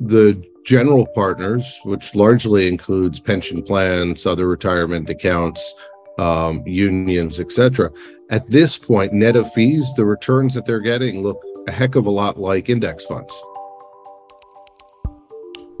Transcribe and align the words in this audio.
The 0.00 0.40
general 0.64 1.06
partners, 1.06 1.80
which 1.84 2.14
largely 2.14 2.68
includes 2.68 3.18
pension 3.18 3.64
plans, 3.64 4.26
other 4.26 4.46
retirement 4.46 5.10
accounts, 5.10 5.74
um, 6.18 6.62
unions, 6.64 7.40
etc. 7.40 7.90
At 8.30 8.48
this 8.48 8.78
point, 8.78 9.12
net 9.12 9.34
of 9.34 9.52
fees, 9.52 9.92
the 9.96 10.04
returns 10.04 10.54
that 10.54 10.66
they're 10.66 10.78
getting 10.78 11.24
look 11.24 11.42
a 11.66 11.72
heck 11.72 11.96
of 11.96 12.06
a 12.06 12.10
lot 12.10 12.38
like 12.38 12.68
index 12.68 13.04
funds. 13.06 13.42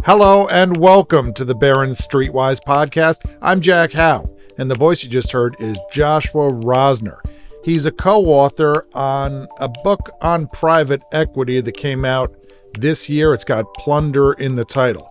Hello 0.04 0.48
and 0.48 0.78
welcome 0.78 1.32
to 1.34 1.44
the 1.44 1.54
Barron's 1.54 2.00
Streetwise 2.00 2.58
podcast. 2.66 3.18
I'm 3.40 3.60
Jack 3.60 3.92
Hough, 3.92 4.28
and 4.58 4.68
the 4.68 4.74
voice 4.74 5.04
you 5.04 5.08
just 5.08 5.30
heard 5.30 5.54
is 5.60 5.78
Joshua 5.92 6.50
Rosner. 6.50 7.20
He's 7.62 7.86
a 7.86 7.92
co 7.92 8.24
author 8.24 8.88
on 8.94 9.46
a 9.60 9.68
book 9.68 10.10
on 10.22 10.48
private 10.48 11.02
equity 11.12 11.60
that 11.60 11.76
came 11.76 12.04
out 12.04 12.34
this 12.74 13.08
year. 13.08 13.34
It's 13.34 13.44
got 13.44 13.72
Plunder 13.74 14.32
in 14.34 14.54
the 14.54 14.64
title. 14.64 15.10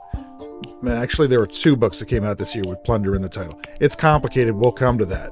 Actually, 0.87 1.27
there 1.27 1.39
were 1.39 1.47
two 1.47 1.75
books 1.75 1.99
that 1.99 2.05
came 2.05 2.23
out 2.23 2.37
this 2.37 2.55
year 2.55 2.63
with 2.67 2.83
Plunder 2.83 3.15
in 3.15 3.21
the 3.21 3.29
title. 3.29 3.61
It's 3.79 3.95
complicated. 3.95 4.55
We'll 4.55 4.71
come 4.71 4.97
to 4.97 5.05
that. 5.05 5.31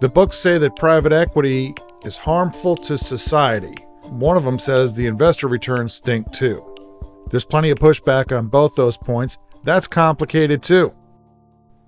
The 0.00 0.08
books 0.08 0.36
say 0.36 0.58
that 0.58 0.76
private 0.76 1.12
equity 1.12 1.74
is 2.04 2.16
harmful 2.16 2.76
to 2.76 2.96
society. 2.96 3.74
One 4.04 4.36
of 4.36 4.44
them 4.44 4.58
says 4.58 4.94
the 4.94 5.06
investor 5.06 5.46
returns 5.46 5.94
stink 5.94 6.32
too. 6.32 6.64
There's 7.30 7.44
plenty 7.44 7.70
of 7.70 7.78
pushback 7.78 8.36
on 8.36 8.48
both 8.48 8.74
those 8.74 8.96
points. 8.96 9.38
That's 9.62 9.86
complicated 9.86 10.62
too. 10.62 10.92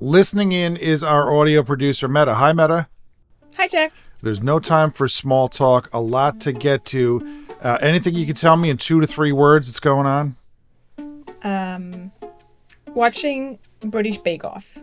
Listening 0.00 0.52
in 0.52 0.76
is 0.76 1.02
our 1.02 1.34
audio 1.36 1.62
producer, 1.62 2.08
Meta. 2.08 2.34
Hi, 2.34 2.52
Meta. 2.52 2.88
Hi, 3.56 3.68
Jack. 3.68 3.92
There's 4.22 4.42
no 4.42 4.60
time 4.60 4.92
for 4.92 5.08
small 5.08 5.48
talk, 5.48 5.88
a 5.92 6.00
lot 6.00 6.40
to 6.42 6.52
get 6.52 6.84
to. 6.86 7.41
Uh, 7.62 7.78
anything 7.80 8.14
you 8.14 8.26
can 8.26 8.34
tell 8.34 8.56
me 8.56 8.70
in 8.70 8.76
two 8.76 9.00
to 9.00 9.06
three 9.06 9.32
words 9.32 9.68
that's 9.68 9.80
going 9.80 10.06
on? 10.06 10.36
Um, 11.42 12.12
watching 12.94 13.58
British 13.80 14.18
Bake 14.18 14.44
Off 14.44 14.78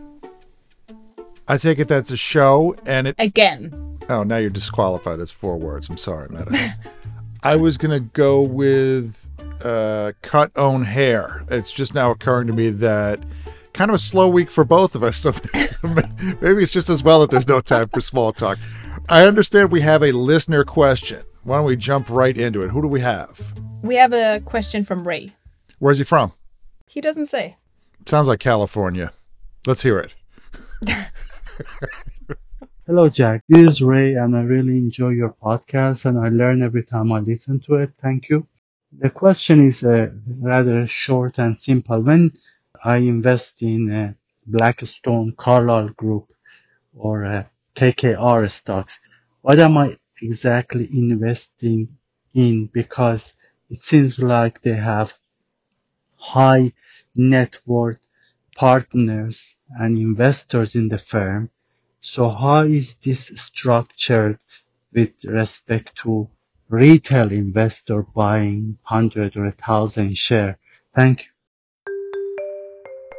I 1.50 1.56
take 1.56 1.80
it 1.80 1.88
that's 1.88 2.12
a 2.12 2.16
show, 2.16 2.76
and 2.86 3.08
it. 3.08 3.16
again. 3.18 3.98
Oh, 4.08 4.22
now 4.22 4.36
you're 4.36 4.50
disqualified. 4.50 5.18
That's 5.18 5.32
four 5.32 5.56
words. 5.56 5.88
I'm 5.88 5.96
sorry, 5.96 6.28
Meta. 6.28 6.76
I 7.42 7.56
was 7.56 7.76
going 7.76 7.90
to 7.90 8.08
go 8.12 8.40
with 8.40 9.28
uh, 9.64 10.12
cut 10.22 10.52
own 10.54 10.84
hair. 10.84 11.44
It's 11.50 11.72
just 11.72 11.92
now 11.92 12.12
occurring 12.12 12.46
to 12.46 12.52
me 12.52 12.70
that 12.70 13.18
kind 13.72 13.90
of 13.90 13.96
a 13.96 13.98
slow 13.98 14.28
week 14.28 14.48
for 14.48 14.62
both 14.62 14.94
of 14.94 15.02
us. 15.02 15.16
So 15.16 15.34
maybe 16.40 16.62
it's 16.62 16.72
just 16.72 16.88
as 16.88 17.02
well 17.02 17.18
that 17.22 17.32
there's 17.32 17.48
no 17.48 17.60
time 17.60 17.88
for 17.88 18.00
small 18.00 18.32
talk. 18.32 18.56
I 19.08 19.26
understand 19.26 19.72
we 19.72 19.80
have 19.80 20.04
a 20.04 20.12
listener 20.12 20.62
question. 20.62 21.24
Why 21.50 21.56
don't 21.56 21.66
we 21.66 21.74
jump 21.74 22.08
right 22.08 22.38
into 22.38 22.60
it? 22.60 22.70
Who 22.70 22.80
do 22.80 22.86
we 22.86 23.00
have? 23.00 23.52
We 23.82 23.96
have 23.96 24.12
a 24.12 24.38
question 24.38 24.84
from 24.84 25.04
Ray. 25.04 25.32
Where's 25.80 25.98
he 25.98 26.04
from? 26.04 26.32
He 26.86 27.00
doesn't 27.00 27.26
say. 27.26 27.56
Sounds 28.06 28.28
like 28.28 28.38
California. 28.38 29.12
Let's 29.66 29.82
hear 29.82 29.98
it. 29.98 30.14
Hello, 32.86 33.08
Jack. 33.08 33.42
This 33.48 33.66
is 33.66 33.82
Ray, 33.82 34.14
and 34.14 34.36
I 34.36 34.42
really 34.42 34.78
enjoy 34.78 35.08
your 35.08 35.34
podcast, 35.42 36.04
and 36.06 36.20
I 36.24 36.28
learn 36.28 36.62
every 36.62 36.84
time 36.84 37.10
I 37.10 37.18
listen 37.18 37.58
to 37.62 37.74
it. 37.74 37.94
Thank 37.98 38.28
you. 38.28 38.46
The 38.96 39.10
question 39.10 39.66
is 39.66 39.82
uh, 39.82 40.12
rather 40.38 40.86
short 40.86 41.38
and 41.38 41.58
simple. 41.58 42.00
When 42.00 42.30
I 42.84 42.98
invest 42.98 43.60
in 43.62 43.90
uh, 43.90 44.12
Blackstone 44.46 45.32
Carlyle 45.36 45.88
Group 45.88 46.32
or 46.94 47.24
uh, 47.24 47.42
KKR 47.74 48.48
stocks, 48.48 49.00
what 49.42 49.58
am 49.58 49.76
I 49.78 49.96
exactly 50.22 50.88
investing 50.92 51.96
in? 52.34 52.66
Because 52.66 53.34
it 53.68 53.80
seems 53.80 54.18
like 54.18 54.60
they 54.60 54.74
have 54.74 55.14
high 56.16 56.72
net 57.14 57.60
worth 57.66 58.00
partners 58.56 59.56
and 59.70 59.96
investors 59.96 60.74
in 60.74 60.88
the 60.88 60.98
firm. 60.98 61.50
So 62.00 62.28
how 62.28 62.62
is 62.62 62.94
this 62.94 63.28
structured 63.28 64.38
with 64.92 65.24
respect 65.24 65.96
to 65.98 66.28
retail 66.68 67.30
investor 67.32 68.02
buying 68.02 68.78
100 68.88 69.36
or 69.36 69.44
1000 69.44 70.16
share? 70.16 70.58
Thank 70.94 71.24
you. 71.24 71.30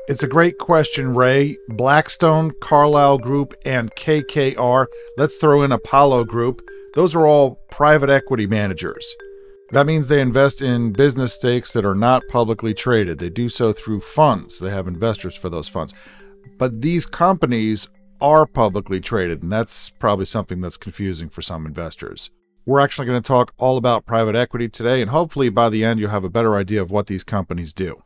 It's 0.08 0.24
a 0.24 0.28
great 0.28 0.58
question, 0.58 1.14
Ray. 1.14 1.58
Blackstone, 1.70 2.52
Carlyle 2.60 3.20
Group, 3.20 3.54
and 3.66 3.92
KKR. 3.96 4.88
Let's 5.16 5.38
throw 5.38 5.62
in 5.62 5.72
Apollo 5.72 6.26
Group. 6.26 6.62
Those 6.94 7.16
are 7.16 7.26
all 7.26 7.56
private 7.70 8.10
equity 8.10 8.48
managers. 8.48 9.16
That 9.72 9.86
means 9.86 10.10
they 10.10 10.20
invest 10.20 10.62
in 10.62 10.92
business 10.92 11.34
stakes 11.34 11.72
that 11.72 11.86
are 11.86 11.96
not 11.96 12.28
publicly 12.28 12.74
traded. 12.74 13.20
They 13.20 13.30
do 13.30 13.48
so 13.48 13.72
through 13.72 14.02
funds. 14.02 14.60
They 14.60 14.70
have 14.72 14.88
investors 14.88 15.34
for 15.34 15.50
those 15.50 15.70
funds. 15.70 15.94
But 16.58 16.82
these 16.82 17.06
companies 17.06 17.88
are 18.20 18.46
publicly 18.46 19.00
traded, 19.00 19.42
and 19.42 19.52
that's 19.52 19.90
probably 19.90 20.26
something 20.26 20.60
that's 20.60 20.76
confusing 20.76 21.30
for 21.30 21.42
some 21.42 21.66
investors. 21.66 22.30
We're 22.66 22.82
actually 22.82 23.08
going 23.08 23.22
to 23.22 23.28
talk 23.28 23.54
all 23.58 23.78
about 23.78 24.06
private 24.06 24.36
equity 24.36 24.68
today, 24.68 25.02
and 25.02 25.10
hopefully 25.10 25.48
by 25.48 25.70
the 25.70 25.86
end, 25.86 26.00
you'll 26.00 26.10
have 26.10 26.26
a 26.26 26.30
better 26.30 26.56
idea 26.56 26.82
of 26.82 26.92
what 26.92 27.08
these 27.08 27.24
companies 27.24 27.72
do. 27.72 28.04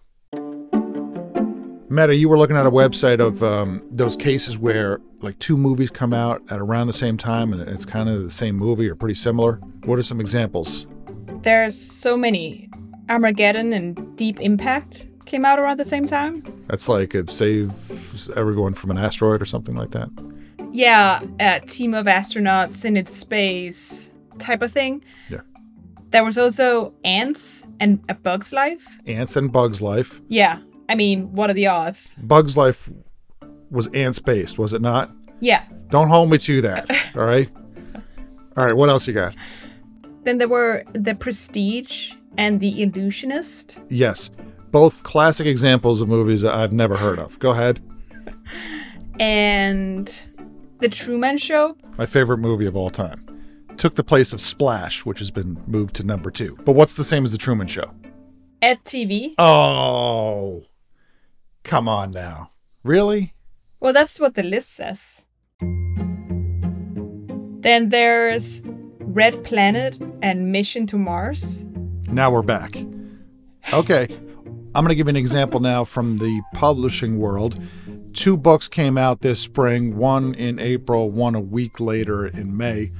Meta, 1.87 2.15
you 2.15 2.27
were 2.29 2.37
looking 2.37 2.57
at 2.57 2.65
a 2.65 2.71
website 2.71 3.19
of 3.19 3.43
um, 3.43 3.83
those 3.91 4.15
cases 4.15 4.57
where 4.57 5.01
like 5.21 5.37
two 5.37 5.55
movies 5.55 5.91
come 5.91 6.13
out 6.13 6.41
at 6.49 6.59
around 6.59 6.87
the 6.87 6.93
same 6.93 7.15
time 7.15 7.53
and 7.53 7.61
it's 7.61 7.85
kind 7.85 8.09
of 8.09 8.23
the 8.23 8.31
same 8.31 8.55
movie 8.55 8.89
or 8.89 8.95
pretty 8.95 9.13
similar. 9.13 9.57
What 9.85 9.99
are 9.99 10.03
some 10.03 10.19
examples? 10.19 10.87
There's 11.41 11.79
so 11.79 12.17
many. 12.17 12.69
Armageddon 13.07 13.71
and 13.71 14.17
Deep 14.17 14.41
Impact 14.41 15.07
came 15.25 15.45
out 15.45 15.59
around 15.59 15.77
the 15.77 15.85
same 15.85 16.07
time. 16.07 16.43
That's 16.67 16.89
like 16.89 17.13
it 17.13 17.29
saves 17.29 18.31
everyone 18.35 18.73
from 18.73 18.89
an 18.89 18.97
asteroid 18.97 19.41
or 19.41 19.45
something 19.45 19.75
like 19.75 19.91
that. 19.91 20.09
Yeah, 20.71 21.23
a 21.39 21.59
team 21.59 21.93
of 21.93 22.07
astronauts 22.07 22.83
in 22.83 22.97
into 22.97 23.11
space 23.11 24.11
type 24.39 24.63
of 24.63 24.71
thing. 24.71 25.03
Yeah. 25.29 25.41
There 26.09 26.23
was 26.23 26.37
also 26.37 26.93
Antz 27.03 27.63
and 27.79 28.03
A 28.09 28.15
Bug's 28.15 28.51
Life. 28.51 28.87
Antz 29.05 29.35
and 29.35 29.51
Bugs 29.51 29.81
Life. 29.81 30.19
Yeah, 30.27 30.59
I 30.89 30.95
mean, 30.95 31.33
what 31.33 31.49
are 31.49 31.53
the 31.53 31.67
odds? 31.67 32.15
Bugs 32.21 32.55
Life 32.55 32.89
was 33.71 33.87
ants 33.87 34.19
based, 34.19 34.57
was 34.59 34.73
it 34.73 34.81
not? 34.81 35.11
Yeah. 35.39 35.63
Don't 35.89 36.07
hold 36.09 36.29
me 36.29 36.37
to 36.39 36.61
that. 36.61 36.89
all 37.15 37.23
right. 37.25 37.49
All 38.57 38.65
right. 38.65 38.75
What 38.75 38.89
else 38.89 39.07
you 39.07 39.13
got? 39.13 39.35
Then 40.23 40.37
there 40.37 40.47
were 40.47 40.83
The 40.93 41.15
Prestige 41.15 42.13
and 42.37 42.59
The 42.59 42.81
Illusionist. 42.81 43.77
Yes, 43.89 44.31
both 44.71 45.03
classic 45.03 45.45
examples 45.47 46.01
of 46.01 46.07
movies 46.07 46.41
that 46.41 46.53
I've 46.53 46.73
never 46.73 46.97
heard 46.97 47.19
of. 47.19 47.37
Go 47.39 47.51
ahead. 47.51 47.81
and 49.19 50.11
The 50.79 50.89
Truman 50.89 51.37
Show. 51.37 51.77
My 51.97 52.05
favorite 52.05 52.39
movie 52.39 52.65
of 52.65 52.75
all 52.75 52.89
time. 52.89 53.21
Took 53.77 53.95
the 53.95 54.03
place 54.03 54.33
of 54.33 54.39
Splash, 54.41 55.05
which 55.05 55.19
has 55.19 55.31
been 55.31 55.61
moved 55.67 55.95
to 55.97 56.03
number 56.03 56.31
two. 56.31 56.57
But 56.65 56.73
what's 56.73 56.95
the 56.95 57.03
same 57.03 57.23
as 57.25 57.31
The 57.31 57.37
Truman 57.37 57.67
Show? 57.67 57.91
EDtv. 58.61 59.35
Oh, 59.37 60.63
come 61.65 61.89
on 61.89 62.11
now. 62.11 62.51
Really? 62.83 63.33
Well, 63.79 63.91
that's 63.91 64.19
what 64.19 64.35
the 64.35 64.43
list 64.43 64.73
says. 64.73 65.23
Then 67.61 67.89
there's 67.89 68.61
Red 68.99 69.43
Planet 69.43 69.97
and 70.21 70.51
Mission 70.51 70.87
to 70.87 70.97
Mars. 70.97 71.65
Now 72.07 72.31
we're 72.31 72.43
back. 72.43 72.77
Okay. 73.73 74.07
I'm 74.75 74.83
going 74.83 74.89
to 74.89 74.95
give 74.95 75.07
you 75.07 75.11
an 75.11 75.15
example 75.15 75.59
now 75.59 75.83
from 75.83 76.19
the 76.19 76.41
publishing 76.53 77.17
world. 77.17 77.59
Two 78.13 78.37
books 78.37 78.67
came 78.67 78.97
out 78.97 79.21
this 79.21 79.39
spring, 79.39 79.97
one 79.97 80.35
in 80.35 80.59
April, 80.59 81.09
one 81.09 81.33
a 81.33 81.39
week 81.39 81.79
later 81.79 82.25
in 82.25 82.55
May. 82.55 82.91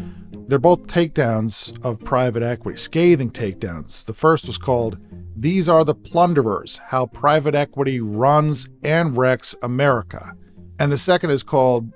They're 0.47 0.59
both 0.59 0.88
takedowns 0.88 1.83
of 1.83 2.00
private 2.00 2.44
equity, 2.44 2.77
scathing 2.77 3.31
takedowns. 3.31 4.06
The 4.06 4.13
first 4.13 4.47
was 4.47 4.57
called 4.57 4.97
These 5.38 5.68
Are 5.68 5.84
the 5.84 5.94
Plunderers 5.94 6.78
How 6.78 7.08
Private 7.08 7.56
Equity 7.56 8.00
Runs 8.00 8.70
and 8.86 9.18
Wrecks 9.18 9.54
America. 9.62 10.32
And 10.80 10.90
the 10.90 10.98
second 10.98 11.32
is 11.32 11.44
called 11.44 11.92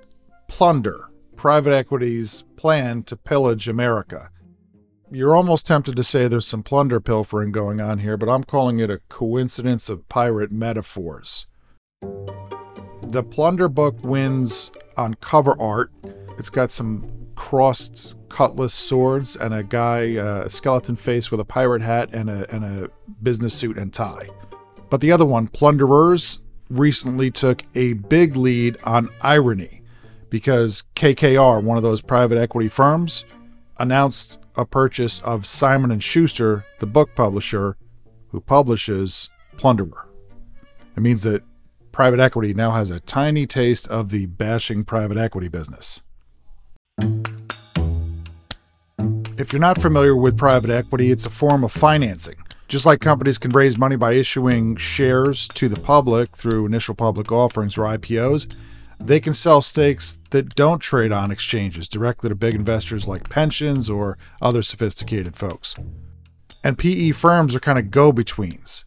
Plunder 0.46 1.08
Private 1.36 1.72
Equity's 1.72 2.44
Plan 2.56 3.02
to 3.04 3.16
Pillage 3.16 3.66
America. 3.66 4.28
You're 5.10 5.34
almost 5.34 5.66
tempted 5.66 5.96
to 5.96 6.04
say 6.04 6.28
there's 6.28 6.46
some 6.46 6.62
plunder 6.62 7.00
pilfering 7.00 7.50
going 7.50 7.80
on 7.80 8.00
here, 8.00 8.18
but 8.18 8.28
I'm 8.28 8.44
calling 8.44 8.78
it 8.78 8.90
a 8.90 9.00
coincidence 9.08 9.88
of 9.88 10.06
pirate 10.10 10.52
metaphors. 10.52 11.46
The 13.02 13.22
plunder 13.22 13.70
book 13.70 13.96
wins 14.04 14.70
on 14.98 15.14
cover 15.14 15.58
art. 15.58 15.90
It's 16.38 16.50
got 16.50 16.70
some 16.70 17.10
crossed 17.36 18.14
cutlass 18.30 18.72
swords 18.72 19.36
and 19.36 19.52
a 19.52 19.62
guy, 19.62 20.16
uh, 20.16 20.48
skeleton 20.48 20.96
face 20.96 21.30
with 21.30 21.40
a 21.40 21.44
pirate 21.44 21.82
hat 21.82 22.08
and 22.12 22.30
a, 22.30 22.54
and 22.54 22.64
a 22.64 22.90
business 23.22 23.52
suit 23.54 23.76
and 23.76 23.92
tie. 23.92 24.28
But 24.88 25.00
the 25.00 25.12
other 25.12 25.26
one, 25.26 25.48
Plunderers, 25.48 26.40
recently 26.70 27.30
took 27.30 27.62
a 27.74 27.94
big 27.94 28.36
lead 28.36 28.78
on 28.84 29.10
irony 29.20 29.82
because 30.30 30.84
KKR, 30.94 31.62
one 31.62 31.76
of 31.76 31.82
those 31.82 32.00
private 32.00 32.38
equity 32.38 32.68
firms, 32.68 33.24
announced 33.78 34.38
a 34.56 34.64
purchase 34.64 35.20
of 35.20 35.46
Simon 35.46 35.90
and 35.90 36.02
Schuster, 36.02 36.64
the 36.78 36.86
book 36.86 37.14
publisher 37.14 37.76
who 38.28 38.40
publishes 38.40 39.28
Plunderer. 39.56 40.08
It 40.96 41.00
means 41.00 41.22
that 41.22 41.42
private 41.92 42.20
equity 42.20 42.54
now 42.54 42.72
has 42.72 42.90
a 42.90 43.00
tiny 43.00 43.46
taste 43.46 43.88
of 43.88 44.10
the 44.10 44.26
bashing 44.26 44.84
private 44.84 45.18
equity 45.18 45.48
business. 45.48 46.02
If 49.40 49.54
you're 49.54 49.60
not 49.60 49.80
familiar 49.80 50.14
with 50.14 50.36
private 50.36 50.68
equity, 50.68 51.10
it's 51.10 51.24
a 51.24 51.30
form 51.30 51.64
of 51.64 51.72
financing. 51.72 52.34
Just 52.68 52.84
like 52.84 53.00
companies 53.00 53.38
can 53.38 53.50
raise 53.52 53.78
money 53.78 53.96
by 53.96 54.12
issuing 54.12 54.76
shares 54.76 55.48
to 55.48 55.66
the 55.66 55.80
public 55.80 56.36
through 56.36 56.66
initial 56.66 56.94
public 56.94 57.32
offerings 57.32 57.78
or 57.78 57.84
IPOs, 57.84 58.54
they 58.98 59.18
can 59.18 59.32
sell 59.32 59.62
stakes 59.62 60.18
that 60.28 60.54
don't 60.54 60.80
trade 60.80 61.10
on 61.10 61.30
exchanges 61.30 61.88
directly 61.88 62.28
to 62.28 62.34
big 62.34 62.54
investors 62.54 63.08
like 63.08 63.30
pensions 63.30 63.88
or 63.88 64.18
other 64.42 64.62
sophisticated 64.62 65.34
folks. 65.34 65.74
And 66.62 66.76
PE 66.76 67.12
firms 67.12 67.54
are 67.54 67.60
kind 67.60 67.78
of 67.78 67.90
go 67.90 68.12
betweens. 68.12 68.84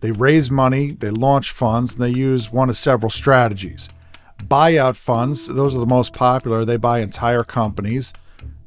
They 0.00 0.10
raise 0.10 0.50
money, 0.50 0.90
they 0.90 1.12
launch 1.12 1.50
funds, 1.50 1.94
and 1.94 2.02
they 2.02 2.18
use 2.18 2.52
one 2.52 2.68
of 2.68 2.76
several 2.76 3.08
strategies. 3.08 3.88
Buyout 4.36 4.96
funds, 4.96 5.46
those 5.48 5.74
are 5.74 5.78
the 5.78 5.86
most 5.86 6.12
popular. 6.12 6.66
They 6.66 6.76
buy 6.76 6.98
entire 6.98 7.42
companies. 7.42 8.12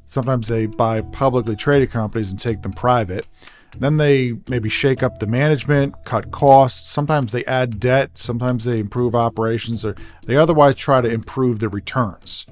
Sometimes 0.08 0.48
they 0.48 0.66
buy 0.66 1.02
publicly 1.02 1.56
traded 1.56 1.92
companies 1.92 2.30
and 2.30 2.40
take 2.40 2.62
them 2.62 2.74
private. 2.74 3.28
Then 3.78 3.98
they 3.98 4.34
maybe 4.50 4.70
shake 4.70 5.04
up 5.04 5.20
the 5.20 5.28
management, 5.28 5.94
cut 6.04 6.32
costs. 6.32 6.90
Sometimes 6.90 7.32
they 7.32 7.46
add 7.46 7.80
debt. 7.80 8.12
Sometimes 8.16 8.64
they 8.64 8.80
improve 8.80 9.14
operations, 9.14 9.86
or 9.86 9.96
they 10.26 10.36
otherwise 10.36 10.76
try 10.76 11.02
to 11.02 11.10
improve 11.10 11.60
the 11.60 11.70
returns. 11.70 12.46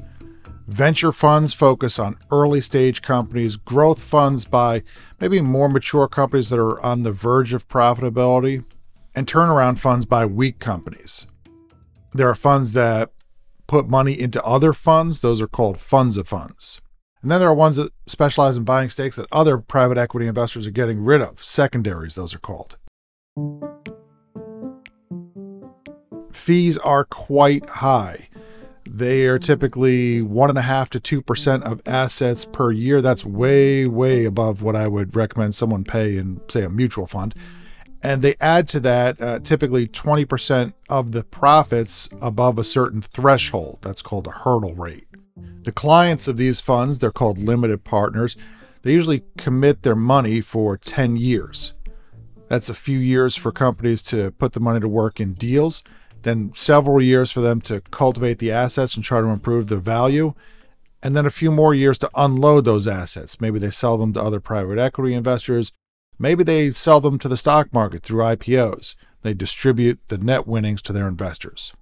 Venture 0.68 1.12
funds 1.12 1.54
focus 1.54 1.98
on 1.98 2.18
early 2.32 2.60
stage 2.62 3.02
companies. 3.02 3.56
Growth 3.56 4.04
funds 4.04 4.46
buy 4.46 4.84
maybe 5.20 5.42
more 5.42 5.70
mature 5.70 6.08
companies 6.08 6.50
that 6.50 6.60
are 6.60 6.82
on 6.82 7.04
the 7.04 7.12
verge 7.12 7.54
of 7.54 7.68
profitability. 7.68 8.66
And 9.16 9.26
turnaround 9.26 9.80
funds 9.80 10.06
buy 10.06 10.26
weak 10.26 10.60
companies. 10.60 11.26
There 12.14 12.30
are 12.30 12.36
funds 12.36 12.74
that 12.74 13.12
put 13.68 13.88
money 13.88 14.20
into 14.20 14.44
other 14.44 14.74
funds, 14.74 15.22
those 15.22 15.42
are 15.42 15.48
called 15.48 15.80
funds 15.80 16.18
of 16.18 16.28
funds. 16.28 16.82
And 17.26 17.32
then 17.32 17.40
there 17.40 17.50
are 17.50 17.56
ones 17.56 17.78
that 17.78 17.92
specialize 18.06 18.56
in 18.56 18.66
buying 18.66 18.92
stakes 18.92 19.16
that 19.16 19.26
other 19.32 19.58
private 19.58 19.98
equity 19.98 20.28
investors 20.28 20.68
are 20.68 20.72
getting 20.72 21.04
rid 21.04 21.24
of. 21.24 21.44
Secondaries, 21.44 22.14
those 22.14 22.36
are 22.36 22.40
called. 22.40 22.78
Fees 26.32 26.78
are 26.78 27.04
quite 27.04 27.68
high. 27.68 28.30
They 28.88 29.26
are 29.26 29.40
typically 29.40 30.22
one 30.22 30.52
and 30.52 30.60
a 30.60 30.62
half 30.62 30.92
to 30.92 31.00
two 31.00 31.20
percent 31.20 31.64
of 31.64 31.82
assets 31.88 32.46
per 32.46 32.70
year. 32.72 33.02
That's 33.02 33.26
way, 33.26 33.88
way 33.88 34.26
above 34.26 34.62
what 34.62 34.76
I 34.76 34.88
would 34.88 35.16
recommend 35.16 35.56
someone 35.56 35.84
pay 35.84 36.18
in, 36.18 36.42
say, 36.48 36.62
a 36.62 36.70
mutual 36.70 37.08
fund. 37.08 37.34
And 38.04 38.22
they 38.22 38.36
add 38.40 38.68
to 38.68 38.80
that 38.82 39.20
uh, 39.20 39.40
typically 39.40 39.88
20% 39.88 40.74
of 40.90 41.12
the 41.12 41.24
profits 41.24 42.08
above 42.22 42.60
a 42.60 42.64
certain 42.64 43.02
threshold. 43.02 43.80
That's 43.82 44.04
called 44.04 44.28
a 44.28 44.32
hurdle 44.32 44.76
rate. 44.76 45.08
The 45.66 45.72
clients 45.72 46.28
of 46.28 46.38
these 46.38 46.62
funds, 46.62 47.00
they're 47.00 47.12
called 47.12 47.40
limited 47.40 47.84
partners, 47.84 48.38
they 48.84 48.94
usually 48.94 49.24
commit 49.36 49.82
their 49.82 49.96
money 49.96 50.40
for 50.40 50.78
10 50.78 51.18
years. 51.18 51.74
That's 52.48 52.70
a 52.70 52.76
few 52.76 53.00
years 53.00 53.36
for 53.36 53.52
companies 53.52 54.04
to 54.04 54.30
put 54.32 54.54
the 54.54 54.60
money 54.60 54.80
to 54.80 54.88
work 54.88 55.20
in 55.20 55.34
deals, 55.34 55.82
then 56.22 56.52
several 56.54 57.02
years 57.02 57.32
for 57.32 57.42
them 57.42 57.62
to 57.62 57.82
cultivate 57.82 58.38
the 58.38 58.52
assets 58.52 58.96
and 58.96 59.04
try 59.04 59.22
to 59.22 59.30
improve 59.30 59.68
the 59.68 59.78
value, 59.78 60.36
and 61.02 61.16
then 61.16 61.26
a 61.26 61.32
few 61.32 61.52
more 61.52 61.74
years 61.74 61.98
to 62.00 62.12
unload 62.16 62.66
those 62.66 62.88
assets. 62.88 63.42
Maybe 63.42 63.58
they 63.58 63.72
sell 63.72 63.98
them 63.98 64.14
to 64.14 64.22
other 64.22 64.40
private 64.40 64.78
equity 64.78 65.16
investors. 65.16 65.72
Maybe 66.20 66.44
they 66.44 66.72
sell 66.72 67.02
them 67.02 67.18
to 67.20 67.28
the 67.28 67.38
stock 67.38 67.74
market 67.74 68.04
through 68.04 68.24
IPOs. 68.24 68.96
They 69.24 69.34
distribute 69.34 70.00
the 70.08 70.20
net 70.20 70.48
winnings 70.48 70.84
to 70.84 70.94
their 70.94 71.08
investors. 71.08 71.74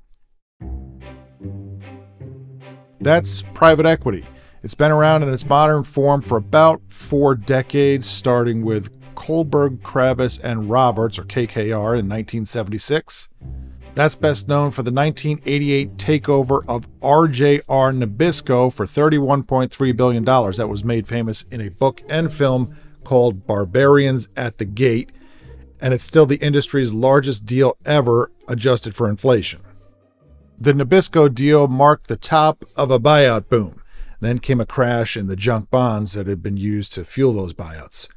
That's 3.04 3.44
private 3.54 3.86
equity. 3.86 4.26
It's 4.64 4.76
been 4.76 4.92
around 4.92 5.24
in 5.24 5.34
its 5.34 5.46
modern 5.46 5.84
form 5.84 6.22
for 6.22 6.38
about 6.38 6.82
four 6.88 7.36
decades, 7.36 8.08
starting 8.08 8.64
with 8.64 8.90
Kohlberg, 9.14 9.82
Kravis, 9.82 10.42
and 10.42 10.70
Roberts, 10.70 11.20
or 11.20 11.24
KKR, 11.24 12.00
in 12.00 12.08
1976. 12.08 13.28
That's 13.94 14.16
best 14.16 14.48
known 14.48 14.72
for 14.72 14.84
the 14.84 14.92
1988 14.92 15.98
takeover 15.98 16.64
of 16.68 16.88
RJR 17.02 17.62
Nabisco 17.62 18.72
for 18.72 18.86
$31.3 18.86 19.98
billion. 19.98 20.24
That 20.24 20.70
was 20.70 20.86
made 20.86 21.06
famous 21.06 21.44
in 21.52 21.60
a 21.60 21.70
book 21.70 22.02
and 22.08 22.32
film 22.32 22.76
called 23.04 23.46
Barbarians 23.46 24.30
at 24.38 24.60
the 24.60 24.66
Gate, 24.66 25.12
and 25.82 25.94
it's 25.94 26.06
still 26.06 26.26
the 26.26 26.38
industry's 26.38 26.94
largest 26.94 27.46
deal 27.46 27.78
ever 27.86 28.32
adjusted 28.48 28.96
for 28.96 29.10
inflation. 29.10 29.62
The 30.63 30.71
Nabisco 30.71 31.27
deal 31.27 31.68
marked 31.68 32.07
the 32.07 32.15
top 32.15 32.63
of 32.77 32.89
a 32.89 32.98
buyout 32.98 33.50
boom. 33.50 33.81
Then 34.21 34.39
came 34.39 34.62
a 34.62 34.65
crash 34.65 35.18
in 35.18 35.27
the 35.27 35.36
junk 35.36 35.69
bonds 35.69 36.13
that 36.13 36.25
had 36.25 36.42
been 36.42 36.56
used 36.56 36.94
to 36.94 37.04
fuel 37.04 37.33
those 37.33 37.54
buyouts. 37.54 38.07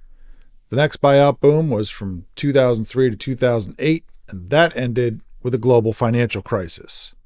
The 0.71 0.77
next 0.77 1.03
buyout 1.03 1.41
boom 1.41 1.71
was 1.71 1.91
from 1.91 2.27
2003 2.37 3.11
to 3.11 3.17
2008, 3.17 4.05
and 4.29 4.49
that 4.51 4.77
ended 4.77 5.23
with 5.43 5.55
a 5.55 5.59
global 5.59 5.93
financial 5.93 6.41
crisis. 6.41 7.17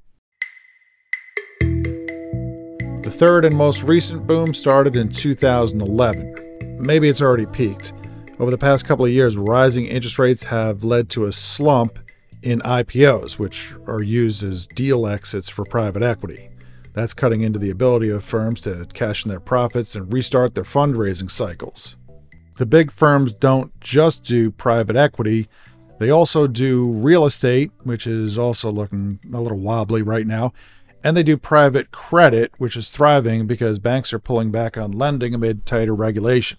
The 1.61 3.15
third 3.15 3.45
and 3.45 3.55
most 3.55 3.83
recent 3.83 4.27
boom 4.27 4.55
started 4.55 4.97
in 4.97 5.11
2011. 5.11 6.79
Maybe 6.79 7.11
it's 7.11 7.21
already 7.21 7.45
peaked. 7.45 7.93
Over 8.39 8.51
the 8.51 8.57
past 8.57 8.87
couple 8.87 9.05
of 9.05 9.11
years, 9.11 9.37
rising 9.37 9.85
interest 9.85 10.19
rates 10.19 10.45
have 10.45 10.83
led 10.83 11.11
to 11.11 11.27
a 11.27 11.33
slump 11.33 11.99
in 12.43 12.61
IPOs, 12.61 13.39
which 13.39 13.75
are 13.87 14.03
used 14.03 14.43
as 14.43 14.67
deal 14.67 15.07
exits 15.07 15.49
for 15.49 15.65
private 15.65 16.03
equity. 16.03 16.51
That's 16.93 17.15
cutting 17.15 17.43
into 17.43 17.59
the 17.59 17.71
ability 17.71 18.11
of 18.11 18.25
firms 18.25 18.61
to 18.63 18.87
cash 18.93 19.25
in 19.25 19.29
their 19.29 19.41
profits 19.41 19.95
and 19.95 20.13
restart 20.13 20.55
their 20.55 20.65
fundraising 20.65 21.31
cycles. 21.31 21.97
The 22.57 22.67
big 22.67 22.91
firms 22.91 23.33
don't 23.33 23.79
just 23.81 24.25
do 24.25 24.51
private 24.51 24.97
equity, 24.97 25.49
they 26.01 26.09
also 26.09 26.47
do 26.47 26.91
real 26.91 27.27
estate, 27.27 27.71
which 27.85 28.07
is 28.07 28.39
also 28.39 28.73
looking 28.73 29.21
a 29.35 29.41
little 29.41 29.59
wobbly 29.59 30.01
right 30.01 30.27
now, 30.27 30.55
and 31.05 31.15
they 31.15 31.23
do 31.23 31.37
private 31.37 31.91
credit, 31.91 32.53
which 32.57 32.75
is 32.75 32.89
thriving 32.89 33.47
because 33.47 33.79
banks 33.79 34.11
are 34.15 34.19
pulling 34.19 34.51
back 34.51 34.79
on 34.79 34.93
lending 34.93 35.35
amid 35.35 35.67
tighter 35.67 35.95
regulation. 35.95 36.57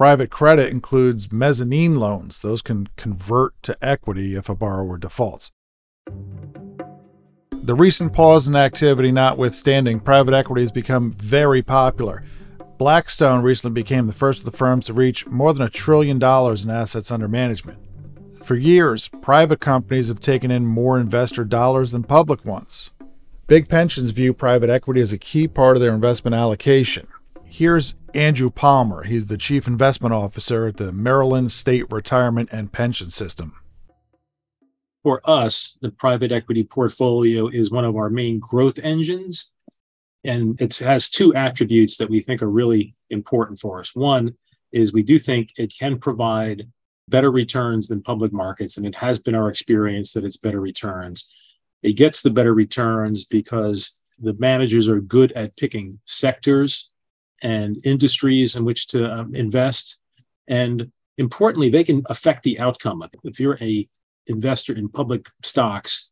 Private 0.00 0.30
credit 0.30 0.70
includes 0.70 1.30
mezzanine 1.30 1.96
loans. 1.96 2.38
Those 2.38 2.62
can 2.62 2.88
convert 2.96 3.62
to 3.64 3.76
equity 3.82 4.34
if 4.34 4.48
a 4.48 4.54
borrower 4.54 4.96
defaults. 4.96 5.50
The 7.52 7.74
recent 7.74 8.14
pause 8.14 8.48
in 8.48 8.56
activity 8.56 9.12
notwithstanding, 9.12 10.00
private 10.00 10.32
equity 10.32 10.62
has 10.62 10.72
become 10.72 11.12
very 11.12 11.60
popular. 11.60 12.24
Blackstone 12.78 13.42
recently 13.42 13.74
became 13.74 14.06
the 14.06 14.14
first 14.14 14.38
of 14.38 14.46
the 14.46 14.56
firms 14.56 14.86
to 14.86 14.94
reach 14.94 15.26
more 15.26 15.52
than 15.52 15.66
a 15.66 15.68
trillion 15.68 16.18
dollars 16.18 16.64
in 16.64 16.70
assets 16.70 17.10
under 17.10 17.28
management. 17.28 17.78
For 18.42 18.56
years, 18.56 19.08
private 19.08 19.60
companies 19.60 20.08
have 20.08 20.20
taken 20.20 20.50
in 20.50 20.64
more 20.64 20.98
investor 20.98 21.44
dollars 21.44 21.92
than 21.92 22.04
public 22.04 22.42
ones. 22.46 22.90
Big 23.48 23.68
pensions 23.68 24.12
view 24.12 24.32
private 24.32 24.70
equity 24.70 25.02
as 25.02 25.12
a 25.12 25.18
key 25.18 25.46
part 25.46 25.76
of 25.76 25.82
their 25.82 25.92
investment 25.94 26.34
allocation. 26.34 27.06
Here's 27.52 27.96
Andrew 28.14 28.48
Palmer. 28.48 29.02
He's 29.02 29.26
the 29.26 29.36
Chief 29.36 29.66
Investment 29.66 30.14
Officer 30.14 30.68
at 30.68 30.76
the 30.76 30.92
Maryland 30.92 31.50
State 31.50 31.90
Retirement 31.90 32.48
and 32.52 32.70
Pension 32.70 33.10
System. 33.10 33.56
For 35.02 35.20
us, 35.28 35.76
the 35.82 35.90
private 35.90 36.30
equity 36.30 36.62
portfolio 36.62 37.48
is 37.48 37.72
one 37.72 37.84
of 37.84 37.96
our 37.96 38.08
main 38.08 38.38
growth 38.38 38.78
engines. 38.78 39.50
And 40.24 40.60
it 40.60 40.78
has 40.78 41.10
two 41.10 41.34
attributes 41.34 41.96
that 41.96 42.08
we 42.08 42.20
think 42.20 42.40
are 42.40 42.48
really 42.48 42.94
important 43.10 43.58
for 43.58 43.80
us. 43.80 43.96
One 43.96 44.36
is 44.70 44.92
we 44.92 45.02
do 45.02 45.18
think 45.18 45.50
it 45.58 45.74
can 45.76 45.98
provide 45.98 46.68
better 47.08 47.32
returns 47.32 47.88
than 47.88 48.00
public 48.00 48.32
markets, 48.32 48.76
and 48.76 48.86
it 48.86 48.94
has 48.94 49.18
been 49.18 49.34
our 49.34 49.48
experience 49.48 50.12
that 50.12 50.24
it's 50.24 50.36
better 50.36 50.60
returns. 50.60 51.56
It 51.82 51.94
gets 51.94 52.22
the 52.22 52.30
better 52.30 52.54
returns 52.54 53.24
because 53.24 53.98
the 54.20 54.34
managers 54.34 54.88
are 54.88 55.00
good 55.00 55.32
at 55.32 55.56
picking 55.56 55.98
sectors 56.04 56.89
and 57.42 57.78
industries 57.84 58.56
in 58.56 58.64
which 58.64 58.86
to 58.88 59.10
um, 59.12 59.34
invest. 59.34 60.00
And 60.48 60.90
importantly, 61.18 61.68
they 61.68 61.84
can 61.84 62.02
affect 62.06 62.42
the 62.42 62.58
outcome. 62.58 63.04
If 63.24 63.40
you're 63.40 63.58
a 63.60 63.88
investor 64.26 64.74
in 64.74 64.88
public 64.88 65.26
stocks, 65.42 66.10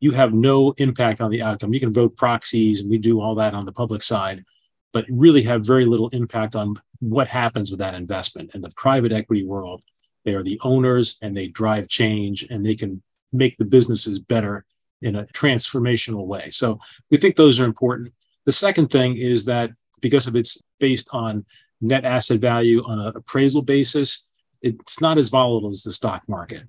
you 0.00 0.12
have 0.12 0.32
no 0.32 0.72
impact 0.78 1.20
on 1.20 1.30
the 1.30 1.42
outcome. 1.42 1.74
You 1.74 1.80
can 1.80 1.92
vote 1.92 2.16
proxies, 2.16 2.80
and 2.80 2.90
we 2.90 2.98
do 2.98 3.20
all 3.20 3.34
that 3.36 3.54
on 3.54 3.66
the 3.66 3.72
public 3.72 4.02
side, 4.02 4.44
but 4.92 5.04
really 5.10 5.42
have 5.42 5.64
very 5.64 5.84
little 5.84 6.08
impact 6.08 6.56
on 6.56 6.74
what 7.00 7.28
happens 7.28 7.70
with 7.70 7.80
that 7.80 7.94
investment. 7.94 8.54
In 8.54 8.60
the 8.60 8.72
private 8.76 9.12
equity 9.12 9.44
world, 9.44 9.82
they 10.24 10.34
are 10.34 10.42
the 10.42 10.60
owners 10.62 11.18
and 11.22 11.36
they 11.36 11.48
drive 11.48 11.88
change 11.88 12.46
and 12.50 12.64
they 12.64 12.74
can 12.74 13.02
make 13.32 13.56
the 13.58 13.64
businesses 13.64 14.18
better 14.18 14.64
in 15.02 15.16
a 15.16 15.24
transformational 15.26 16.26
way. 16.26 16.50
So 16.50 16.78
we 17.10 17.16
think 17.16 17.36
those 17.36 17.58
are 17.60 17.64
important. 17.64 18.12
The 18.44 18.52
second 18.52 18.88
thing 18.88 19.16
is 19.16 19.44
that 19.46 19.70
because 20.00 20.26
of 20.26 20.36
it's 20.36 20.60
based 20.78 21.08
on 21.12 21.44
net 21.80 22.04
asset 22.04 22.40
value 22.40 22.82
on 22.84 22.98
an 22.98 23.12
appraisal 23.16 23.62
basis, 23.62 24.26
it's 24.62 25.00
not 25.00 25.18
as 25.18 25.28
volatile 25.28 25.70
as 25.70 25.82
the 25.82 25.92
stock 25.92 26.22
market. 26.28 26.62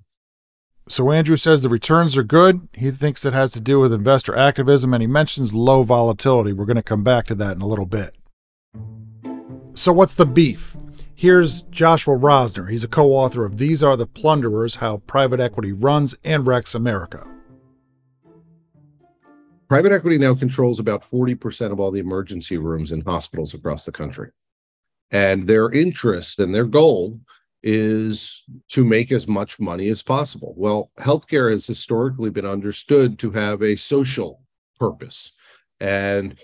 So 0.88 1.10
Andrew 1.10 1.36
says 1.36 1.62
the 1.62 1.68
returns 1.68 2.16
are 2.16 2.24
good. 2.24 2.68
He 2.72 2.90
thinks 2.90 3.24
it 3.24 3.32
has 3.32 3.52
to 3.52 3.60
do 3.60 3.78
with 3.78 3.92
investor 3.92 4.36
activism, 4.36 4.92
and 4.92 5.00
he 5.00 5.06
mentions 5.06 5.54
low 5.54 5.82
volatility. 5.84 6.52
We're 6.52 6.64
going 6.64 6.76
to 6.76 6.82
come 6.82 7.04
back 7.04 7.26
to 7.26 7.34
that 7.36 7.56
in 7.56 7.62
a 7.62 7.66
little 7.66 7.86
bit. 7.86 8.14
So, 9.74 9.92
what's 9.92 10.14
the 10.14 10.26
beef? 10.26 10.76
Here's 11.14 11.62
Joshua 11.62 12.18
Rosner. 12.18 12.68
He's 12.68 12.84
a 12.84 12.88
co 12.88 13.12
author 13.12 13.44
of 13.44 13.58
These 13.58 13.82
Are 13.82 13.96
the 13.96 14.06
Plunderers 14.06 14.76
How 14.76 14.98
Private 15.06 15.38
Equity 15.38 15.72
Runs 15.72 16.16
and 16.24 16.46
Wrecks 16.46 16.74
America. 16.74 17.26
Private 19.72 19.92
equity 19.92 20.18
now 20.18 20.34
controls 20.34 20.78
about 20.78 21.00
40% 21.00 21.72
of 21.72 21.80
all 21.80 21.90
the 21.90 21.98
emergency 21.98 22.58
rooms 22.58 22.92
in 22.92 23.00
hospitals 23.00 23.54
across 23.54 23.86
the 23.86 23.90
country. 23.90 24.28
And 25.10 25.46
their 25.46 25.70
interest 25.70 26.40
and 26.40 26.54
their 26.54 26.66
goal 26.66 27.18
is 27.62 28.44
to 28.68 28.84
make 28.84 29.10
as 29.10 29.26
much 29.26 29.58
money 29.58 29.88
as 29.88 30.02
possible. 30.02 30.52
Well, 30.58 30.90
healthcare 30.98 31.50
has 31.50 31.66
historically 31.66 32.28
been 32.28 32.44
understood 32.44 33.18
to 33.20 33.30
have 33.30 33.62
a 33.62 33.74
social 33.76 34.42
purpose. 34.78 35.32
And 35.80 36.38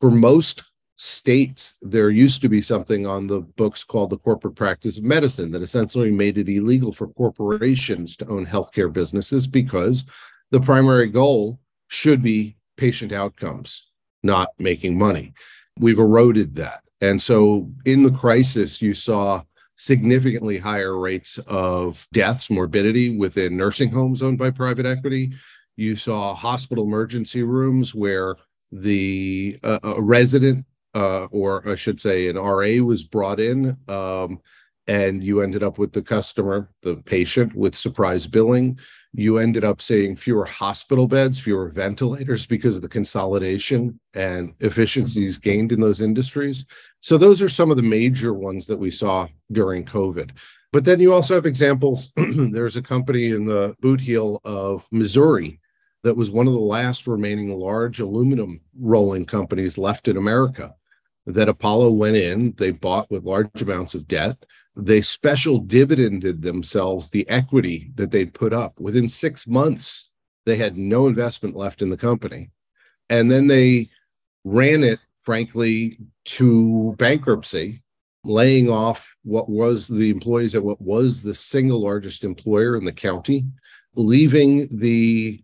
for 0.00 0.10
most 0.10 0.64
states, 0.96 1.76
there 1.82 2.10
used 2.10 2.42
to 2.42 2.48
be 2.48 2.62
something 2.62 3.06
on 3.06 3.28
the 3.28 3.42
books 3.42 3.84
called 3.84 4.10
the 4.10 4.18
corporate 4.18 4.56
practice 4.56 4.98
of 4.98 5.04
medicine 5.04 5.52
that 5.52 5.62
essentially 5.62 6.10
made 6.10 6.36
it 6.36 6.48
illegal 6.48 6.92
for 6.92 7.06
corporations 7.06 8.16
to 8.16 8.26
own 8.26 8.44
healthcare 8.44 8.92
businesses 8.92 9.46
because 9.46 10.04
the 10.50 10.60
primary 10.60 11.06
goal 11.06 11.60
should 11.86 12.20
be 12.22 12.56
patient 12.82 13.12
outcomes, 13.12 13.92
not 14.24 14.48
making 14.58 14.98
money. 14.98 15.32
We've 15.78 16.00
eroded 16.00 16.56
that. 16.56 16.82
And 17.00 17.22
so 17.22 17.70
in 17.84 18.02
the 18.02 18.10
crisis, 18.10 18.82
you 18.82 18.92
saw 18.92 19.42
significantly 19.76 20.58
higher 20.58 20.98
rates 20.98 21.38
of 21.46 22.04
deaths, 22.12 22.50
morbidity 22.50 23.16
within 23.16 23.56
nursing 23.56 23.90
homes 23.90 24.20
owned 24.20 24.38
by 24.38 24.50
private 24.50 24.84
equity. 24.84 25.32
You 25.76 25.94
saw 25.94 26.34
hospital 26.34 26.82
emergency 26.82 27.44
rooms 27.44 27.94
where 27.94 28.34
the 28.72 29.60
uh, 29.62 29.78
a 29.84 30.02
resident, 30.02 30.66
uh, 30.92 31.26
or 31.26 31.68
I 31.68 31.76
should 31.76 32.00
say, 32.00 32.28
an 32.28 32.36
RA 32.36 32.84
was 32.84 33.04
brought 33.04 33.38
in, 33.38 33.76
um, 33.86 34.40
and 34.88 35.22
you 35.22 35.40
ended 35.40 35.62
up 35.62 35.78
with 35.78 35.92
the 35.92 36.02
customer, 36.02 36.68
the 36.82 36.96
patient, 36.96 37.54
with 37.54 37.76
surprise 37.76 38.26
billing 38.26 38.80
you 39.14 39.38
ended 39.38 39.64
up 39.64 39.82
seeing 39.82 40.16
fewer 40.16 40.44
hospital 40.44 41.06
beds, 41.06 41.38
fewer 41.38 41.68
ventilators 41.68 42.46
because 42.46 42.76
of 42.76 42.82
the 42.82 42.88
consolidation 42.88 44.00
and 44.14 44.54
efficiencies 44.60 45.36
gained 45.38 45.70
in 45.70 45.80
those 45.80 46.00
industries. 46.00 46.64
So, 47.00 47.18
those 47.18 47.42
are 47.42 47.48
some 47.48 47.70
of 47.70 47.76
the 47.76 47.82
major 47.82 48.32
ones 48.32 48.66
that 48.66 48.78
we 48.78 48.90
saw 48.90 49.28
during 49.50 49.84
COVID. 49.84 50.30
But 50.72 50.86
then 50.86 51.00
you 51.00 51.12
also 51.12 51.34
have 51.34 51.44
examples. 51.44 52.12
There's 52.16 52.76
a 52.76 52.82
company 52.82 53.30
in 53.30 53.44
the 53.44 53.76
boot 53.80 54.00
heel 54.00 54.40
of 54.44 54.86
Missouri 54.90 55.60
that 56.02 56.16
was 56.16 56.30
one 56.30 56.46
of 56.46 56.54
the 56.54 56.60
last 56.60 57.06
remaining 57.06 57.56
large 57.56 58.00
aluminum 58.00 58.60
rolling 58.80 59.26
companies 59.26 59.76
left 59.76 60.08
in 60.08 60.16
America 60.16 60.74
that 61.26 61.48
Apollo 61.48 61.90
went 61.92 62.16
in, 62.16 62.52
they 62.56 62.72
bought 62.72 63.10
with 63.10 63.24
large 63.24 63.62
amounts 63.62 63.94
of 63.94 64.08
debt 64.08 64.44
they 64.74 65.02
special 65.02 65.58
dividended 65.58 66.42
themselves 66.42 67.10
the 67.10 67.28
equity 67.28 67.90
that 67.94 68.10
they'd 68.10 68.34
put 68.34 68.52
up. 68.52 68.78
Within 68.80 69.08
six 69.08 69.46
months, 69.46 70.12
they 70.46 70.56
had 70.56 70.76
no 70.76 71.06
investment 71.06 71.56
left 71.56 71.82
in 71.82 71.90
the 71.90 71.96
company. 71.96 72.50
And 73.10 73.30
then 73.30 73.46
they 73.46 73.90
ran 74.44 74.82
it, 74.82 74.98
frankly, 75.20 75.98
to 76.24 76.94
bankruptcy, 76.98 77.82
laying 78.24 78.70
off 78.70 79.14
what 79.24 79.48
was 79.48 79.88
the 79.88 80.10
employees 80.10 80.54
at 80.54 80.64
what 80.64 80.80
was 80.80 81.22
the 81.22 81.34
single 81.34 81.82
largest 81.82 82.24
employer 82.24 82.76
in 82.76 82.84
the 82.84 82.92
county, 82.92 83.44
leaving 83.94 84.68
the 84.78 85.42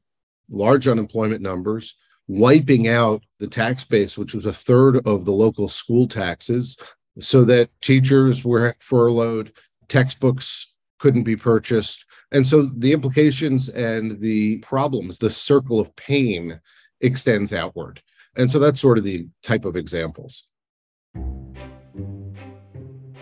large 0.48 0.88
unemployment 0.88 1.42
numbers, 1.42 1.96
wiping 2.28 2.88
out 2.88 3.22
the 3.38 3.46
tax 3.46 3.84
base, 3.84 4.16
which 4.16 4.34
was 4.34 4.46
a 4.46 4.52
third 4.52 5.06
of 5.06 5.24
the 5.24 5.32
local 5.32 5.68
school 5.68 6.06
taxes, 6.06 6.76
so 7.20 7.44
that 7.44 7.70
teachers 7.80 8.44
were 8.44 8.74
furloughed, 8.80 9.52
textbooks 9.88 10.74
couldn't 10.98 11.24
be 11.24 11.36
purchased. 11.36 12.04
And 12.32 12.46
so 12.46 12.70
the 12.76 12.92
implications 12.92 13.68
and 13.70 14.20
the 14.20 14.58
problems, 14.58 15.18
the 15.18 15.30
circle 15.30 15.80
of 15.80 15.94
pain 15.96 16.60
extends 17.00 17.52
outward. 17.52 18.02
And 18.36 18.50
so 18.50 18.58
that's 18.58 18.80
sort 18.80 18.98
of 18.98 19.04
the 19.04 19.26
type 19.42 19.64
of 19.64 19.76
examples. 19.76 20.48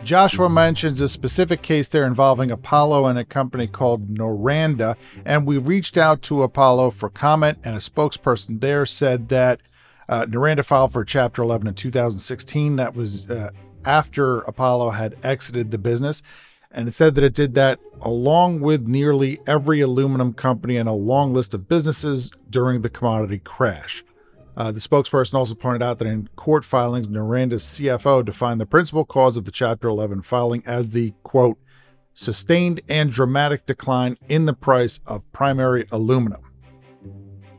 Joshua 0.06 0.48
mentions 0.48 1.00
a 1.00 1.08
specific 1.08 1.62
case 1.62 1.88
there 1.88 2.06
involving 2.06 2.52
Apollo 2.52 3.06
and 3.06 3.18
a 3.18 3.24
company 3.24 3.66
called 3.66 4.14
Noranda. 4.14 4.96
And 5.24 5.44
we 5.44 5.58
reached 5.58 5.98
out 5.98 6.22
to 6.22 6.44
Apollo 6.44 6.92
for 6.92 7.10
comment, 7.10 7.58
and 7.64 7.74
a 7.74 7.80
spokesperson 7.80 8.60
there 8.60 8.86
said 8.86 9.28
that 9.30 9.60
uh, 10.08 10.24
Noranda 10.26 10.64
filed 10.64 10.92
for 10.92 11.04
Chapter 11.04 11.42
11 11.42 11.66
in 11.66 11.74
2016. 11.74 12.76
That 12.76 12.94
was 12.94 13.28
uh, 13.28 13.50
after 13.86 14.40
Apollo 14.40 14.90
had 14.90 15.16
exited 15.22 15.70
the 15.70 15.78
business. 15.78 16.22
And 16.70 16.88
it 16.88 16.94
said 16.94 17.14
that 17.14 17.24
it 17.24 17.34
did 17.34 17.54
that 17.54 17.80
along 18.02 18.60
with 18.60 18.86
nearly 18.86 19.40
every 19.46 19.80
aluminum 19.80 20.34
company 20.34 20.76
and 20.76 20.88
a 20.88 20.92
long 20.92 21.32
list 21.32 21.54
of 21.54 21.68
businesses 21.68 22.30
during 22.50 22.82
the 22.82 22.90
commodity 22.90 23.38
crash. 23.38 24.04
Uh, 24.56 24.72
the 24.72 24.80
spokesperson 24.80 25.34
also 25.34 25.54
pointed 25.54 25.82
out 25.82 25.98
that 25.98 26.08
in 26.08 26.28
court 26.36 26.64
filings, 26.64 27.08
Noranda's 27.08 27.62
CFO 27.62 28.24
defined 28.24 28.60
the 28.60 28.66
principal 28.66 29.04
cause 29.04 29.36
of 29.36 29.44
the 29.44 29.50
Chapter 29.50 29.88
11 29.88 30.22
filing 30.22 30.62
as 30.66 30.90
the 30.90 31.12
quote, 31.22 31.58
sustained 32.14 32.80
and 32.88 33.10
dramatic 33.10 33.66
decline 33.66 34.16
in 34.28 34.46
the 34.46 34.54
price 34.54 35.00
of 35.06 35.30
primary 35.32 35.86
aluminum. 35.92 36.45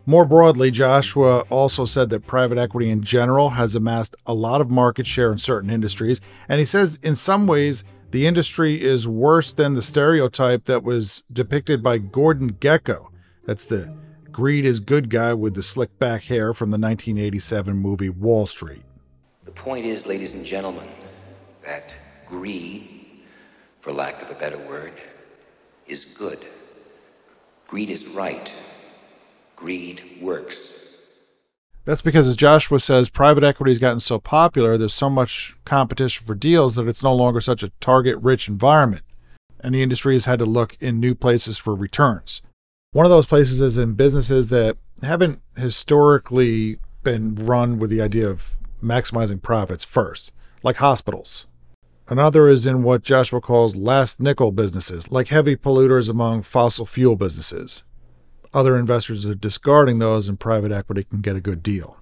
More 0.09 0.23
broadly, 0.23 0.71
Joshua 0.71 1.41
also 1.49 1.83
said 1.83 2.09
that 2.11 2.25
private 2.25 2.57
equity 2.57 2.89
in 2.89 3.03
general 3.03 3.49
has 3.49 3.75
amassed 3.75 4.15
a 4.25 4.33
lot 4.33 4.61
of 4.61 4.69
market 4.69 5.05
share 5.05 5.33
in 5.33 5.37
certain 5.37 5.69
industries. 5.69 6.21
And 6.47 6.59
he 6.59 6.65
says, 6.65 6.97
in 7.03 7.13
some 7.13 7.45
ways, 7.45 7.83
the 8.11 8.25
industry 8.25 8.81
is 8.81 9.05
worse 9.05 9.51
than 9.51 9.73
the 9.73 9.81
stereotype 9.81 10.63
that 10.63 10.81
was 10.81 11.23
depicted 11.33 11.83
by 11.83 11.97
Gordon 11.97 12.53
Gekko. 12.53 13.07
That's 13.45 13.67
the 13.67 13.93
greed 14.31 14.65
is 14.65 14.79
good 14.79 15.09
guy 15.09 15.33
with 15.33 15.55
the 15.55 15.63
slick 15.63 15.99
back 15.99 16.23
hair 16.23 16.53
from 16.53 16.71
the 16.71 16.77
1987 16.77 17.75
movie 17.75 18.07
Wall 18.07 18.45
Street. 18.45 18.83
The 19.43 19.51
point 19.51 19.83
is, 19.83 20.07
ladies 20.07 20.35
and 20.35 20.45
gentlemen, 20.45 20.87
that 21.65 21.97
greed, 22.25 22.87
for 23.81 23.91
lack 23.91 24.21
of 24.21 24.31
a 24.31 24.35
better 24.35 24.57
word, 24.59 24.93
is 25.85 26.05
good. 26.05 26.39
Greed 27.67 27.89
is 27.89 28.07
right. 28.07 28.53
Greed 29.57 30.03
works. 30.21 31.01
That's 31.83 32.03
because, 32.03 32.27
as 32.27 32.35
Joshua 32.35 32.79
says, 32.79 33.09
private 33.09 33.43
equity 33.43 33.71
has 33.71 33.79
gotten 33.79 33.99
so 33.99 34.19
popular, 34.19 34.77
there's 34.77 34.93
so 34.93 35.09
much 35.09 35.55
competition 35.65 36.25
for 36.25 36.35
deals 36.35 36.75
that 36.75 36.87
it's 36.87 37.01
no 37.01 37.13
longer 37.13 37.41
such 37.41 37.63
a 37.63 37.71
target 37.81 38.17
rich 38.21 38.47
environment. 38.47 39.03
And 39.59 39.73
the 39.73 39.81
industry 39.81 40.13
has 40.13 40.25
had 40.25 40.37
to 40.39 40.45
look 40.45 40.77
in 40.79 40.99
new 40.99 41.15
places 41.15 41.57
for 41.57 41.73
returns. 41.73 42.43
One 42.91 43.05
of 43.05 43.09
those 43.09 43.25
places 43.25 43.59
is 43.59 43.79
in 43.79 43.93
businesses 43.93 44.49
that 44.49 44.77
haven't 45.01 45.41
historically 45.57 46.77
been 47.03 47.33
run 47.33 47.79
with 47.79 47.89
the 47.89 48.01
idea 48.01 48.29
of 48.29 48.57
maximizing 48.81 49.41
profits 49.41 49.83
first, 49.83 50.33
like 50.61 50.77
hospitals. 50.77 51.47
Another 52.07 52.47
is 52.47 52.67
in 52.67 52.83
what 52.83 53.01
Joshua 53.01 53.41
calls 53.41 53.75
last 53.75 54.19
nickel 54.19 54.51
businesses, 54.51 55.11
like 55.11 55.29
heavy 55.29 55.55
polluters 55.55 56.09
among 56.09 56.43
fossil 56.43 56.85
fuel 56.85 57.15
businesses 57.15 57.83
other 58.57 58.75
investors 58.75 59.23
are 59.27 59.35
discarding 59.35 59.99
those, 59.99 60.27
and 60.27 60.39
private 60.39 60.71
equity 60.71 61.03
can 61.03 61.21
get 61.21 61.35
a 61.35 61.41
good 61.41 61.61
deal. 61.61 61.97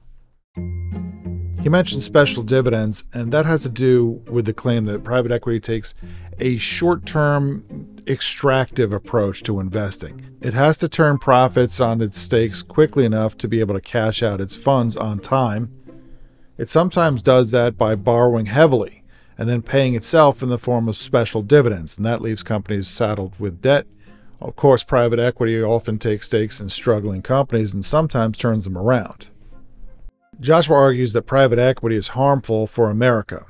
He 1.61 1.69
mentioned 1.69 2.01
special 2.01 2.43
dividends, 2.43 3.03
and 3.11 3.33
that 3.33 3.45
has 3.45 3.63
to 3.63 3.69
do 3.69 4.23
with 4.31 4.45
the 4.45 4.53
claim 4.53 4.85
that 4.85 5.03
private 5.03 5.33
equity 5.33 5.59
takes 5.59 5.95
a 6.39 6.57
short 6.57 7.05
term 7.05 7.65
extractive 8.07 8.93
approach 8.93 9.43
to 9.43 9.59
investing. 9.59 10.37
It 10.41 10.53
has 10.53 10.77
to 10.77 10.87
turn 10.87 11.17
profits 11.17 11.81
on 11.81 12.01
its 12.01 12.19
stakes 12.19 12.61
quickly 12.61 13.03
enough 13.03 13.37
to 13.39 13.49
be 13.49 13.59
able 13.59 13.75
to 13.75 13.81
cash 13.81 14.23
out 14.23 14.39
its 14.39 14.55
funds 14.55 14.95
on 14.95 15.19
time. 15.19 15.73
It 16.57 16.69
sometimes 16.69 17.21
does 17.21 17.51
that 17.51 17.77
by 17.77 17.95
borrowing 17.95 18.45
heavily 18.45 19.03
and 19.37 19.49
then 19.49 19.61
paying 19.61 19.93
itself 19.93 20.41
in 20.41 20.47
the 20.47 20.57
form 20.57 20.87
of 20.87 20.95
special 20.95 21.41
dividends, 21.41 21.97
and 21.97 22.05
that 22.05 22.21
leaves 22.21 22.43
companies 22.43 22.87
saddled 22.87 23.37
with 23.39 23.61
debt. 23.61 23.87
Of 24.41 24.55
course, 24.55 24.83
private 24.83 25.19
equity 25.19 25.61
often 25.61 25.97
takes 25.97 26.27
stakes 26.27 26.59
in 26.59 26.69
struggling 26.69 27.21
companies 27.21 27.73
and 27.73 27.83
sometimes 27.83 28.37
turns 28.37 28.65
them 28.65 28.77
around. 28.77 29.27
Joshua 30.39 30.75
argues 30.75 31.13
that 31.13 31.23
private 31.23 31.59
equity 31.59 31.95
is 31.95 32.09
harmful 32.09 32.67
for 32.67 32.89
America. 32.89 33.45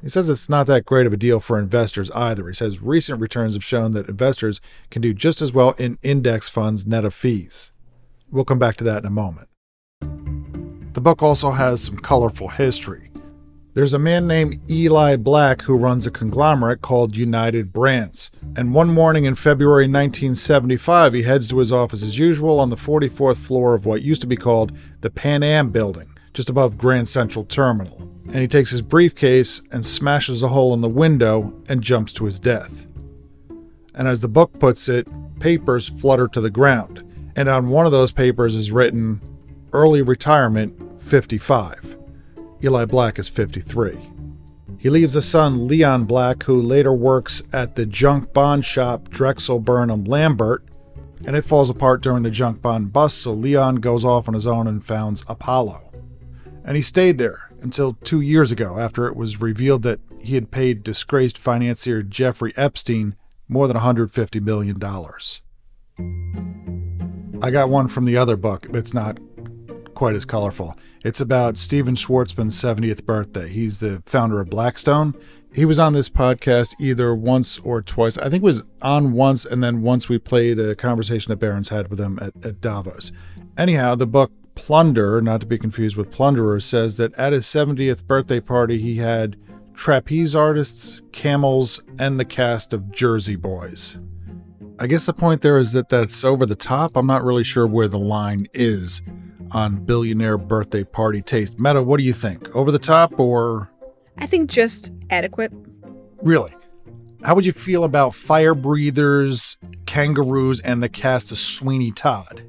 He 0.00 0.08
says 0.08 0.30
it's 0.30 0.48
not 0.48 0.68
that 0.68 0.84
great 0.84 1.06
of 1.06 1.12
a 1.12 1.16
deal 1.16 1.40
for 1.40 1.58
investors 1.58 2.10
either. 2.12 2.46
He 2.46 2.54
says 2.54 2.80
recent 2.80 3.20
returns 3.20 3.54
have 3.54 3.64
shown 3.64 3.92
that 3.92 4.08
investors 4.08 4.60
can 4.90 5.02
do 5.02 5.12
just 5.12 5.42
as 5.42 5.52
well 5.52 5.72
in 5.72 5.98
index 6.02 6.48
funds 6.48 6.86
net 6.86 7.04
of 7.04 7.12
fees. 7.12 7.72
We'll 8.30 8.44
come 8.44 8.60
back 8.60 8.76
to 8.76 8.84
that 8.84 9.02
in 9.02 9.06
a 9.06 9.10
moment. 9.10 9.48
The 10.92 11.00
book 11.00 11.22
also 11.22 11.50
has 11.50 11.82
some 11.82 11.98
colorful 11.98 12.48
history. 12.48 13.10
There's 13.78 13.94
a 13.94 13.98
man 14.00 14.26
named 14.26 14.68
Eli 14.68 15.14
Black 15.14 15.62
who 15.62 15.76
runs 15.76 16.04
a 16.04 16.10
conglomerate 16.10 16.82
called 16.82 17.14
United 17.14 17.72
Brands. 17.72 18.32
And 18.56 18.74
one 18.74 18.88
morning 18.88 19.22
in 19.22 19.36
February 19.36 19.84
1975, 19.84 21.14
he 21.14 21.22
heads 21.22 21.48
to 21.50 21.58
his 21.58 21.70
office 21.70 22.02
as 22.02 22.18
usual 22.18 22.58
on 22.58 22.70
the 22.70 22.76
44th 22.76 23.36
floor 23.36 23.76
of 23.76 23.86
what 23.86 24.02
used 24.02 24.20
to 24.22 24.26
be 24.26 24.34
called 24.34 24.76
the 25.00 25.10
Pan 25.10 25.44
Am 25.44 25.70
building, 25.70 26.10
just 26.34 26.50
above 26.50 26.76
Grand 26.76 27.08
Central 27.08 27.44
Terminal. 27.44 27.98
And 28.24 28.38
he 28.38 28.48
takes 28.48 28.72
his 28.72 28.82
briefcase 28.82 29.62
and 29.70 29.86
smashes 29.86 30.42
a 30.42 30.48
hole 30.48 30.74
in 30.74 30.80
the 30.80 30.88
window 30.88 31.54
and 31.68 31.80
jumps 31.80 32.12
to 32.14 32.24
his 32.24 32.40
death. 32.40 32.84
And 33.94 34.08
as 34.08 34.20
the 34.20 34.26
book 34.26 34.58
puts 34.58 34.88
it, 34.88 35.06
papers 35.38 35.88
flutter 35.88 36.26
to 36.26 36.40
the 36.40 36.50
ground. 36.50 37.04
And 37.36 37.48
on 37.48 37.68
one 37.68 37.86
of 37.86 37.92
those 37.92 38.10
papers 38.10 38.56
is 38.56 38.72
written, 38.72 39.20
Early 39.72 40.02
Retirement 40.02 41.00
55. 41.00 41.97
Eli 42.62 42.84
Black 42.84 43.18
is 43.18 43.28
53. 43.28 43.96
He 44.78 44.90
leaves 44.90 45.16
a 45.16 45.22
son, 45.22 45.66
Leon 45.66 46.04
Black, 46.04 46.44
who 46.44 46.60
later 46.60 46.92
works 46.92 47.42
at 47.52 47.76
the 47.76 47.86
junk 47.86 48.32
bond 48.32 48.64
shop 48.64 49.08
Drexel 49.10 49.60
Burnham 49.60 50.04
Lambert, 50.04 50.64
and 51.26 51.34
it 51.34 51.44
falls 51.44 51.70
apart 51.70 52.00
during 52.00 52.22
the 52.22 52.30
junk 52.30 52.62
bond 52.62 52.92
bust, 52.92 53.18
so 53.18 53.32
Leon 53.32 53.76
goes 53.76 54.04
off 54.04 54.28
on 54.28 54.34
his 54.34 54.46
own 54.46 54.66
and 54.66 54.84
founds 54.84 55.24
Apollo. 55.28 55.90
And 56.64 56.76
he 56.76 56.82
stayed 56.82 57.18
there 57.18 57.50
until 57.60 57.94
two 58.04 58.20
years 58.20 58.52
ago 58.52 58.78
after 58.78 59.06
it 59.06 59.16
was 59.16 59.40
revealed 59.40 59.82
that 59.82 60.00
he 60.20 60.34
had 60.34 60.50
paid 60.50 60.82
disgraced 60.82 61.38
financier 61.38 62.02
Jeffrey 62.02 62.52
Epstein 62.56 63.16
more 63.48 63.66
than 63.66 63.76
$150 63.76 64.42
million. 64.42 64.80
I 67.42 67.50
got 67.50 67.68
one 67.68 67.88
from 67.88 68.04
the 68.04 68.16
other 68.16 68.36
book. 68.36 68.66
It's 68.72 68.94
not 68.94 69.18
quite 69.98 70.14
as 70.14 70.24
colorful. 70.24 70.76
It's 71.04 71.20
about 71.20 71.58
Stephen 71.58 71.96
Schwarzman's 71.96 72.54
70th 72.54 73.04
birthday. 73.04 73.48
He's 73.48 73.80
the 73.80 74.00
founder 74.06 74.40
of 74.40 74.48
Blackstone. 74.48 75.12
He 75.52 75.64
was 75.64 75.80
on 75.80 75.92
this 75.92 76.08
podcast 76.08 76.80
either 76.80 77.12
once 77.16 77.58
or 77.58 77.82
twice. 77.82 78.16
I 78.16 78.30
think 78.30 78.44
it 78.44 78.46
was 78.46 78.62
on 78.80 79.10
once, 79.10 79.44
and 79.44 79.60
then 79.60 79.82
once 79.82 80.08
we 80.08 80.18
played 80.18 80.60
a 80.60 80.76
conversation 80.76 81.30
that 81.30 81.40
Barron's 81.40 81.70
had 81.70 81.88
with 81.88 81.98
him 81.98 82.16
at, 82.22 82.32
at 82.46 82.60
Davos. 82.60 83.10
Anyhow, 83.56 83.96
the 83.96 84.06
book 84.06 84.30
Plunder, 84.54 85.20
not 85.20 85.40
to 85.40 85.46
be 85.46 85.58
confused 85.58 85.96
with 85.96 86.12
Plunderer, 86.12 86.60
says 86.60 86.96
that 86.98 87.12
at 87.14 87.32
his 87.32 87.46
70th 87.46 88.06
birthday 88.06 88.38
party, 88.38 88.78
he 88.78 88.98
had 88.98 89.36
trapeze 89.74 90.32
artists, 90.32 91.02
camels, 91.10 91.82
and 91.98 92.20
the 92.20 92.24
cast 92.24 92.72
of 92.72 92.92
Jersey 92.92 93.34
Boys. 93.34 93.98
I 94.78 94.86
guess 94.86 95.06
the 95.06 95.12
point 95.12 95.42
there 95.42 95.58
is 95.58 95.72
that 95.72 95.88
that's 95.88 96.22
over 96.22 96.46
the 96.46 96.54
top. 96.54 96.96
I'm 96.96 97.08
not 97.08 97.24
really 97.24 97.42
sure 97.42 97.66
where 97.66 97.88
the 97.88 97.98
line 97.98 98.46
is 98.54 99.02
on 99.52 99.84
billionaire 99.84 100.38
birthday 100.38 100.84
party 100.84 101.22
taste. 101.22 101.58
Meta, 101.58 101.82
what 101.82 101.98
do 101.98 102.04
you 102.04 102.12
think? 102.12 102.54
Over 102.54 102.70
the 102.70 102.78
top 102.78 103.18
or? 103.18 103.70
I 104.18 104.26
think 104.26 104.50
just 104.50 104.92
adequate. 105.10 105.52
Really? 106.22 106.52
How 107.22 107.34
would 107.34 107.46
you 107.46 107.52
feel 107.52 107.84
about 107.84 108.14
fire 108.14 108.54
breathers, 108.54 109.56
kangaroos, 109.86 110.60
and 110.60 110.82
the 110.82 110.88
cast 110.88 111.32
of 111.32 111.38
Sweeney 111.38 111.90
Todd? 111.90 112.42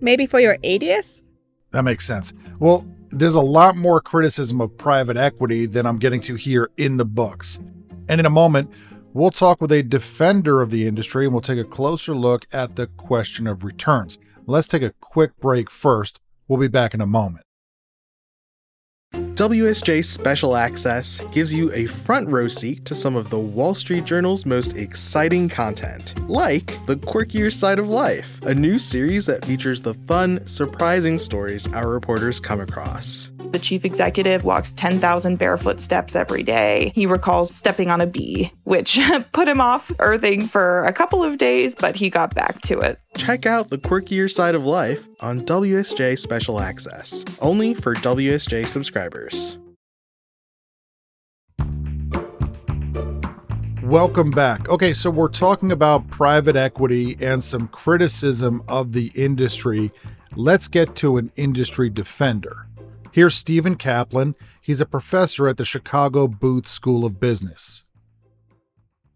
Maybe 0.00 0.26
for 0.26 0.40
your 0.40 0.58
80th? 0.58 1.22
That 1.70 1.82
makes 1.82 2.06
sense. 2.06 2.32
Well, 2.58 2.86
there's 3.10 3.34
a 3.34 3.40
lot 3.40 3.76
more 3.76 4.00
criticism 4.00 4.60
of 4.60 4.76
private 4.76 5.16
equity 5.16 5.66
than 5.66 5.86
I'm 5.86 5.98
getting 5.98 6.20
to 6.22 6.34
here 6.34 6.70
in 6.76 6.98
the 6.98 7.04
books. 7.04 7.58
And 8.08 8.20
in 8.20 8.26
a 8.26 8.30
moment, 8.30 8.70
we'll 9.14 9.30
talk 9.30 9.60
with 9.60 9.72
a 9.72 9.82
defender 9.82 10.60
of 10.60 10.70
the 10.70 10.86
industry 10.86 11.24
and 11.24 11.32
we'll 11.32 11.40
take 11.40 11.58
a 11.58 11.64
closer 11.64 12.14
look 12.14 12.46
at 12.52 12.76
the 12.76 12.86
question 12.86 13.46
of 13.46 13.64
returns. 13.64 14.18
Let's 14.50 14.66
take 14.66 14.80
a 14.80 14.94
quick 15.02 15.36
break 15.36 15.70
first. 15.70 16.20
We'll 16.48 16.58
be 16.58 16.68
back 16.68 16.94
in 16.94 17.02
a 17.02 17.06
moment. 17.06 17.44
WSJ 19.14 20.02
Special 20.02 20.56
Access 20.56 21.20
gives 21.32 21.52
you 21.52 21.70
a 21.74 21.84
front 21.84 22.30
row 22.30 22.48
seat 22.48 22.86
to 22.86 22.94
some 22.94 23.14
of 23.14 23.28
the 23.28 23.38
Wall 23.38 23.74
Street 23.74 24.06
Journal's 24.06 24.46
most 24.46 24.74
exciting 24.74 25.50
content, 25.50 26.14
like 26.30 26.78
The 26.86 26.96
Quirkier 26.96 27.52
Side 27.52 27.78
of 27.78 27.90
Life, 27.90 28.42
a 28.42 28.54
new 28.54 28.78
series 28.78 29.26
that 29.26 29.44
features 29.44 29.82
the 29.82 29.92
fun, 29.92 30.46
surprising 30.46 31.18
stories 31.18 31.70
our 31.74 31.90
reporters 31.90 32.40
come 32.40 32.62
across. 32.62 33.30
The 33.50 33.58
chief 33.58 33.86
executive 33.86 34.44
walks 34.44 34.74
10,000 34.74 35.36
barefoot 35.36 35.80
steps 35.80 36.14
every 36.14 36.42
day. 36.42 36.92
He 36.94 37.06
recalls 37.06 37.54
stepping 37.54 37.88
on 37.88 38.02
a 38.02 38.06
bee, 38.06 38.52
which 38.64 39.00
put 39.32 39.48
him 39.48 39.58
off 39.58 39.90
earthing 40.00 40.46
for 40.46 40.84
a 40.84 40.92
couple 40.92 41.24
of 41.24 41.38
days, 41.38 41.74
but 41.74 41.96
he 41.96 42.10
got 42.10 42.34
back 42.34 42.60
to 42.62 42.78
it. 42.78 43.00
Check 43.16 43.46
out 43.46 43.70
The 43.70 43.78
Quirkier 43.78 44.30
Side 44.30 44.54
of 44.54 44.66
Life 44.66 45.08
on 45.20 45.46
WSJ 45.46 46.18
Special 46.18 46.60
Access, 46.60 47.24
only 47.40 47.72
for 47.72 47.94
WSJ 47.94 48.66
subscribers. 48.66 49.56
Welcome 53.82 54.30
back. 54.30 54.68
Okay, 54.68 54.92
so 54.92 55.08
we're 55.08 55.28
talking 55.28 55.72
about 55.72 56.06
private 56.08 56.56
equity 56.56 57.16
and 57.22 57.42
some 57.42 57.68
criticism 57.68 58.62
of 58.68 58.92
the 58.92 59.10
industry. 59.14 59.90
Let's 60.36 60.68
get 60.68 60.94
to 60.96 61.16
an 61.16 61.32
industry 61.36 61.88
defender. 61.88 62.67
Here's 63.12 63.34
Steven 63.34 63.76
Kaplan. 63.76 64.34
He's 64.60 64.80
a 64.80 64.86
professor 64.86 65.48
at 65.48 65.56
the 65.56 65.64
Chicago 65.64 66.28
Booth 66.28 66.68
School 66.68 67.04
of 67.04 67.18
Business. 67.18 67.84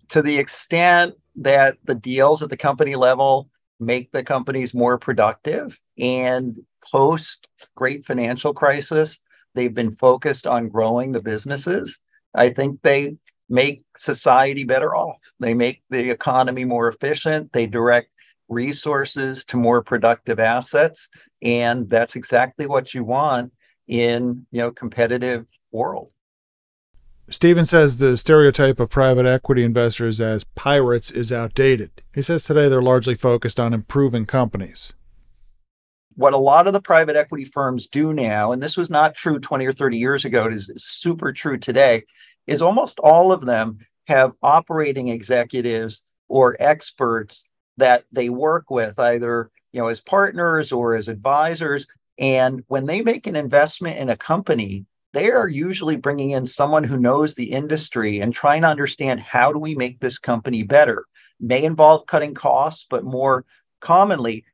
To 0.09 0.23
the 0.23 0.39
extent 0.39 1.15
that 1.37 1.77
the 1.85 1.95
deals 1.95 2.43
at 2.43 2.51
the 2.51 2.57
company 2.57 2.97
level 2.97 3.49
make 3.81 4.11
the 4.13 4.23
companies 4.23 4.75
more 4.75 4.99
productive 4.99 5.79
and 5.99 6.59
post 6.91 7.47
great 7.75 8.05
financial 8.07 8.55
crisis, 8.55 9.21
they've 9.55 9.75
been 9.75 9.95
focused 9.95 10.47
on 10.47 10.69
growing 10.69 11.13
the 11.13 11.23
businesses. 11.23 11.99
I 12.35 12.51
think 12.51 12.81
they 12.83 13.17
make 13.49 13.85
society 13.99 14.65
better 14.65 14.95
off. 14.97 15.19
They 15.39 15.53
make 15.53 15.83
the 15.91 16.11
economy 16.11 16.65
more 16.65 16.89
efficient. 16.89 17.53
They 17.53 17.67
direct 17.67 18.09
resources 18.49 19.45
to 19.47 19.57
more 19.57 19.83
productive 19.83 20.41
assets. 20.41 21.09
And 21.43 21.89
that's 21.89 22.17
exactly 22.17 22.67
what 22.67 22.95
you 22.95 23.05
want 23.05 23.53
in 23.89 24.47
you 24.51 24.61
know 24.61 24.71
competitive 24.71 25.47
world. 25.71 26.11
Steven 27.31 27.65
says 27.65 27.97
the 27.97 28.17
stereotype 28.17 28.79
of 28.79 28.91
private 28.91 29.27
equity 29.27 29.65
investors 29.65 30.21
as 30.21 30.45
pirates 30.45 31.11
is 31.11 31.33
outdated. 31.33 32.03
He 32.15 32.21
says 32.21 32.45
today 32.45 32.69
they're 32.69 32.83
largely 32.83 33.15
focused 33.15 33.59
on 33.59 33.73
improving 33.73 34.27
companies. 34.27 34.93
What 36.15 36.35
a 36.35 36.39
lot 36.39 36.67
of 36.67 36.75
the 36.75 36.81
private 36.81 37.17
equity 37.17 37.47
firms 37.47 37.89
do 37.89 38.13
now, 38.13 38.53
and 38.53 38.63
this 38.63 38.77
was 38.77 38.91
not 38.91 39.15
true 39.15 39.39
20 39.39 39.65
or 39.65 39.73
30 39.73 39.97
years 39.97 40.25
ago, 40.27 40.45
it 40.45 40.53
is 40.53 40.71
super 40.77 41.33
true 41.33 41.57
today, 41.57 42.05
is 42.47 42.61
almost 42.61 42.99
all 42.99 43.33
of 43.33 43.47
them 43.47 43.79
have 44.09 44.33
operating 44.43 45.09
executives 45.09 46.05
or 46.29 46.57
experts 46.61 47.47
that 47.77 48.05
they 48.13 48.29
work 48.29 48.71
with 48.71 48.99
either 48.99 49.51
you 49.73 49.81
know 49.81 49.89
as 49.89 50.01
partners 50.01 50.73
or 50.73 50.95
as 50.95 51.09
advisors 51.09 51.87
and 52.23 52.63
when 52.69 52.87
they 52.87 53.03
make 53.03 53.27
an 53.27 53.35
investment 53.35 53.99
in 53.99 54.11
a 54.11 54.17
company, 54.17 54.87
they 55.13 55.33
are 55.33 55.49
usually 55.49 55.97
bringing 55.97 56.31
in 56.31 56.47
someone 56.47 56.85
who 56.85 56.97
knows 56.97 57.35
the 57.35 57.51
industry 57.51 58.21
and 58.21 58.33
trying 58.33 58.63
to 58.63 58.69
understand 58.69 59.19
how 59.19 59.53
do 59.53 59.59
we 59.59 59.75
make 59.75 59.99
this 59.99 60.19
company 60.19 60.63
better. 60.63 61.05
May 61.41 61.65
involve 61.65 62.07
cutting 62.07 62.33
costs, 62.33 62.87
but 62.89 63.03
more 63.03 63.45
commonly, 63.81 64.45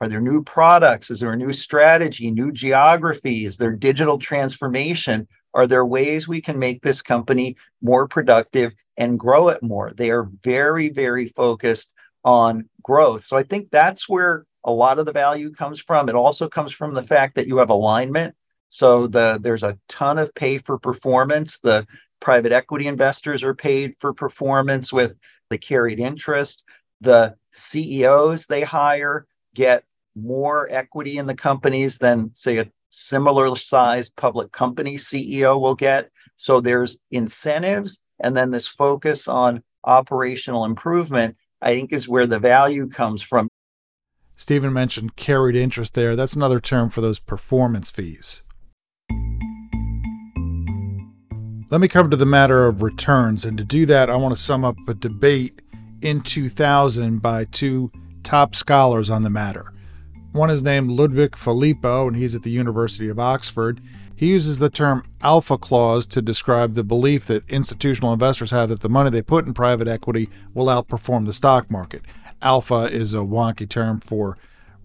are 0.00 0.08
there 0.08 0.22
new 0.22 0.42
products? 0.42 1.10
Is 1.10 1.20
there 1.20 1.32
a 1.32 1.36
new 1.36 1.52
strategy, 1.52 2.30
new 2.30 2.50
geography? 2.52 3.44
Is 3.44 3.58
there 3.58 3.72
digital 3.72 4.18
transformation? 4.18 5.28
Are 5.52 5.66
there 5.66 5.84
ways 5.84 6.26
we 6.26 6.40
can 6.40 6.58
make 6.58 6.80
this 6.80 7.02
company 7.02 7.56
more 7.82 8.08
productive 8.08 8.72
and 8.96 9.20
grow 9.20 9.50
it 9.50 9.62
more? 9.62 9.92
They 9.94 10.10
are 10.10 10.30
very, 10.42 10.88
very 10.88 11.28
focused 11.28 11.92
on 12.24 12.70
growth. 12.82 13.26
So 13.26 13.36
I 13.36 13.42
think 13.42 13.70
that's 13.70 14.08
where 14.08 14.46
a 14.64 14.72
lot 14.72 14.98
of 14.98 15.06
the 15.06 15.12
value 15.12 15.52
comes 15.52 15.80
from. 15.80 16.08
It 16.08 16.14
also 16.14 16.48
comes 16.48 16.72
from 16.72 16.94
the 16.94 17.02
fact 17.02 17.34
that 17.36 17.46
you 17.46 17.58
have 17.58 17.70
alignment. 17.70 18.34
So 18.68 19.06
the 19.06 19.38
there's 19.40 19.62
a 19.62 19.78
ton 19.88 20.18
of 20.18 20.34
pay 20.34 20.58
for 20.58 20.78
performance. 20.78 21.58
The 21.58 21.86
private 22.20 22.52
equity 22.52 22.86
investors 22.86 23.42
are 23.42 23.54
paid 23.54 23.96
for 23.98 24.12
performance 24.12 24.92
with 24.92 25.16
the 25.48 25.58
carried 25.58 25.98
interest. 25.98 26.62
The 27.00 27.34
CEOs 27.52 28.46
they 28.46 28.62
hire 28.62 29.26
get 29.54 29.84
more 30.14 30.68
equity 30.70 31.18
in 31.18 31.26
the 31.26 31.34
companies 31.34 31.98
than 31.98 32.30
say 32.34 32.58
a 32.58 32.70
similar 32.90 33.54
sized 33.56 34.14
public 34.16 34.52
company 34.52 34.96
CEO 34.96 35.60
will 35.60 35.74
get. 35.74 36.10
So 36.36 36.60
there's 36.60 36.98
incentives, 37.10 38.00
and 38.20 38.36
then 38.36 38.50
this 38.50 38.66
focus 38.66 39.28
on 39.28 39.62
operational 39.84 40.64
improvement, 40.64 41.36
I 41.60 41.74
think, 41.74 41.92
is 41.92 42.08
where 42.08 42.26
the 42.26 42.38
value 42.38 42.88
comes 42.88 43.22
from. 43.22 43.48
Steven 44.40 44.72
mentioned 44.72 45.16
carried 45.16 45.54
interest 45.54 45.92
there. 45.92 46.16
That's 46.16 46.32
another 46.32 46.60
term 46.60 46.88
for 46.88 47.02
those 47.02 47.18
performance 47.18 47.90
fees. 47.90 48.42
Let 51.70 51.82
me 51.82 51.88
come 51.88 52.08
to 52.08 52.16
the 52.16 52.24
matter 52.24 52.66
of 52.66 52.80
returns. 52.80 53.44
And 53.44 53.58
to 53.58 53.64
do 53.64 53.84
that, 53.84 54.08
I 54.08 54.16
want 54.16 54.34
to 54.34 54.42
sum 54.42 54.64
up 54.64 54.76
a 54.88 54.94
debate 54.94 55.60
in 56.00 56.22
2000 56.22 57.20
by 57.20 57.44
two 57.44 57.92
top 58.22 58.54
scholars 58.54 59.10
on 59.10 59.24
the 59.24 59.30
matter. 59.30 59.74
One 60.32 60.48
is 60.48 60.62
named 60.62 60.90
Ludovic 60.90 61.32
Phalippou, 61.32 62.08
and 62.08 62.16
he's 62.16 62.34
at 62.34 62.42
the 62.42 62.50
University 62.50 63.10
of 63.10 63.18
Oxford. 63.18 63.82
He 64.16 64.28
uses 64.28 64.58
the 64.58 64.70
term 64.70 65.02
alpha 65.20 65.58
clause 65.58 66.06
to 66.06 66.22
describe 66.22 66.72
the 66.72 66.84
belief 66.84 67.26
that 67.26 67.46
institutional 67.50 68.14
investors 68.14 68.52
have 68.52 68.70
that 68.70 68.80
the 68.80 68.88
money 68.88 69.10
they 69.10 69.22
put 69.22 69.46
in 69.46 69.52
private 69.52 69.86
equity 69.86 70.30
will 70.54 70.66
outperform 70.66 71.26
the 71.26 71.34
stock 71.34 71.70
market. 71.70 72.02
Alpha 72.42 72.84
is 72.90 73.14
a 73.14 73.18
wonky 73.18 73.68
term 73.68 74.00
for 74.00 74.36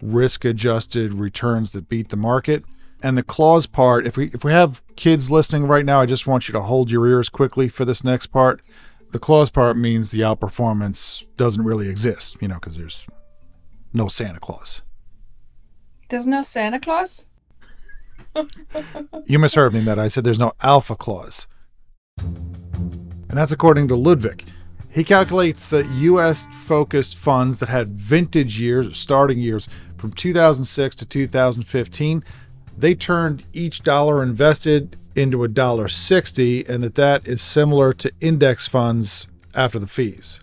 risk 0.02 0.44
adjusted 0.44 1.14
returns 1.14 1.72
that 1.72 1.88
beat 1.88 2.10
the 2.10 2.16
market. 2.16 2.64
And 3.02 3.16
the 3.16 3.22
clause 3.22 3.66
part, 3.66 4.06
if 4.06 4.16
we 4.16 4.26
if 4.26 4.44
we 4.44 4.52
have 4.52 4.82
kids 4.96 5.30
listening 5.30 5.64
right 5.64 5.84
now, 5.84 6.00
I 6.00 6.06
just 6.06 6.26
want 6.26 6.48
you 6.48 6.52
to 6.52 6.62
hold 6.62 6.90
your 6.90 7.06
ears 7.06 7.28
quickly 7.28 7.68
for 7.68 7.84
this 7.84 8.02
next 8.02 8.28
part. 8.28 8.62
The 9.12 9.18
clause 9.18 9.50
part 9.50 9.76
means 9.76 10.10
the 10.10 10.20
outperformance 10.20 11.24
doesn't 11.36 11.62
really 11.62 11.88
exist, 11.88 12.36
you 12.40 12.48
know, 12.48 12.56
because 12.56 12.76
there's 12.76 13.06
no 13.92 14.08
Santa 14.08 14.40
Claus. 14.40 14.82
There's 16.08 16.26
no 16.26 16.42
Santa 16.42 16.80
Claus? 16.80 17.26
you 19.26 19.38
misheard 19.38 19.74
me, 19.74 19.80
that 19.80 19.98
I 19.98 20.08
said 20.08 20.24
there's 20.24 20.38
no 20.38 20.52
alpha 20.62 20.96
clause. 20.96 21.46
And 22.18 23.30
that's 23.30 23.52
according 23.52 23.88
to 23.88 23.96
Ludovic. 23.96 24.44
He 24.96 25.04
calculates 25.04 25.68
that 25.70 25.86
U.S. 25.90 26.46
focused 26.46 27.18
funds 27.18 27.58
that 27.58 27.68
had 27.68 27.90
vintage 27.90 28.58
years 28.58 28.96
starting 28.96 29.38
years 29.38 29.68
from 29.98 30.10
2006 30.10 30.96
to 30.96 31.04
2015 31.04 32.24
they 32.78 32.94
turned 32.94 33.42
each 33.52 33.82
dollar 33.82 34.22
invested 34.22 34.96
into 35.14 35.44
a 35.44 35.48
dollar 35.48 35.86
60 35.88 36.66
and 36.66 36.82
that 36.82 36.94
that 36.94 37.26
is 37.26 37.42
similar 37.42 37.92
to 37.92 38.10
index 38.22 38.66
funds 38.66 39.26
after 39.54 39.78
the 39.78 39.86
fees. 39.86 40.40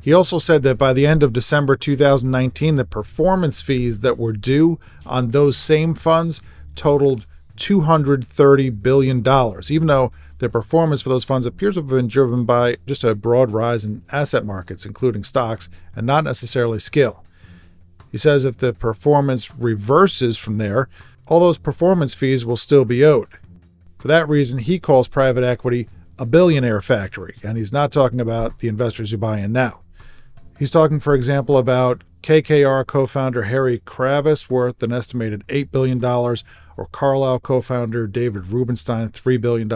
He 0.00 0.12
also 0.12 0.38
said 0.38 0.62
that 0.62 0.78
by 0.78 0.92
the 0.92 1.06
end 1.06 1.24
of 1.24 1.32
December 1.32 1.74
2019 1.74 2.76
the 2.76 2.84
performance 2.84 3.62
fees 3.62 3.98
that 4.00 4.16
were 4.16 4.32
due 4.32 4.78
on 5.04 5.30
those 5.32 5.56
same 5.56 5.94
funds 5.94 6.40
totaled 6.76 7.26
230 7.56 8.70
billion 8.70 9.22
dollars 9.22 9.72
even 9.72 9.88
though 9.88 10.12
the 10.38 10.48
performance 10.48 11.02
for 11.02 11.08
those 11.08 11.24
funds 11.24 11.46
appears 11.46 11.74
to 11.74 11.80
have 11.80 11.88
been 11.88 12.08
driven 12.08 12.44
by 12.44 12.76
just 12.86 13.04
a 13.04 13.14
broad 13.14 13.50
rise 13.50 13.84
in 13.84 14.02
asset 14.12 14.44
markets 14.44 14.84
including 14.84 15.24
stocks 15.24 15.68
and 15.94 16.06
not 16.06 16.24
necessarily 16.24 16.78
skill. 16.78 17.24
He 18.12 18.18
says 18.18 18.44
if 18.44 18.56
the 18.58 18.72
performance 18.72 19.54
reverses 19.56 20.38
from 20.38 20.58
there, 20.58 20.88
all 21.26 21.40
those 21.40 21.58
performance 21.58 22.14
fees 22.14 22.44
will 22.44 22.56
still 22.56 22.84
be 22.84 23.04
owed. 23.04 23.28
For 23.98 24.08
that 24.08 24.28
reason, 24.28 24.58
he 24.58 24.78
calls 24.78 25.08
private 25.08 25.44
equity 25.44 25.88
a 26.18 26.24
billionaire 26.24 26.80
factory, 26.80 27.36
and 27.42 27.58
he's 27.58 27.72
not 27.72 27.92
talking 27.92 28.20
about 28.20 28.60
the 28.60 28.68
investors 28.68 29.10
who 29.10 29.18
buy 29.18 29.40
in 29.40 29.52
now. 29.52 29.80
He's 30.58 30.70
talking, 30.70 31.00
for 31.00 31.14
example, 31.14 31.58
about 31.58 32.04
KKR 32.22 32.86
co 32.86 33.06
founder 33.06 33.44
Harry 33.44 33.80
Kravis, 33.80 34.50
worth 34.50 34.82
an 34.82 34.92
estimated 34.92 35.46
$8 35.48 35.70
billion, 35.70 36.04
or 36.04 36.86
Carlyle 36.92 37.40
co 37.40 37.60
founder 37.60 38.06
David 38.06 38.48
Rubenstein, 38.48 39.10
$3 39.10 39.40
billion, 39.40 39.70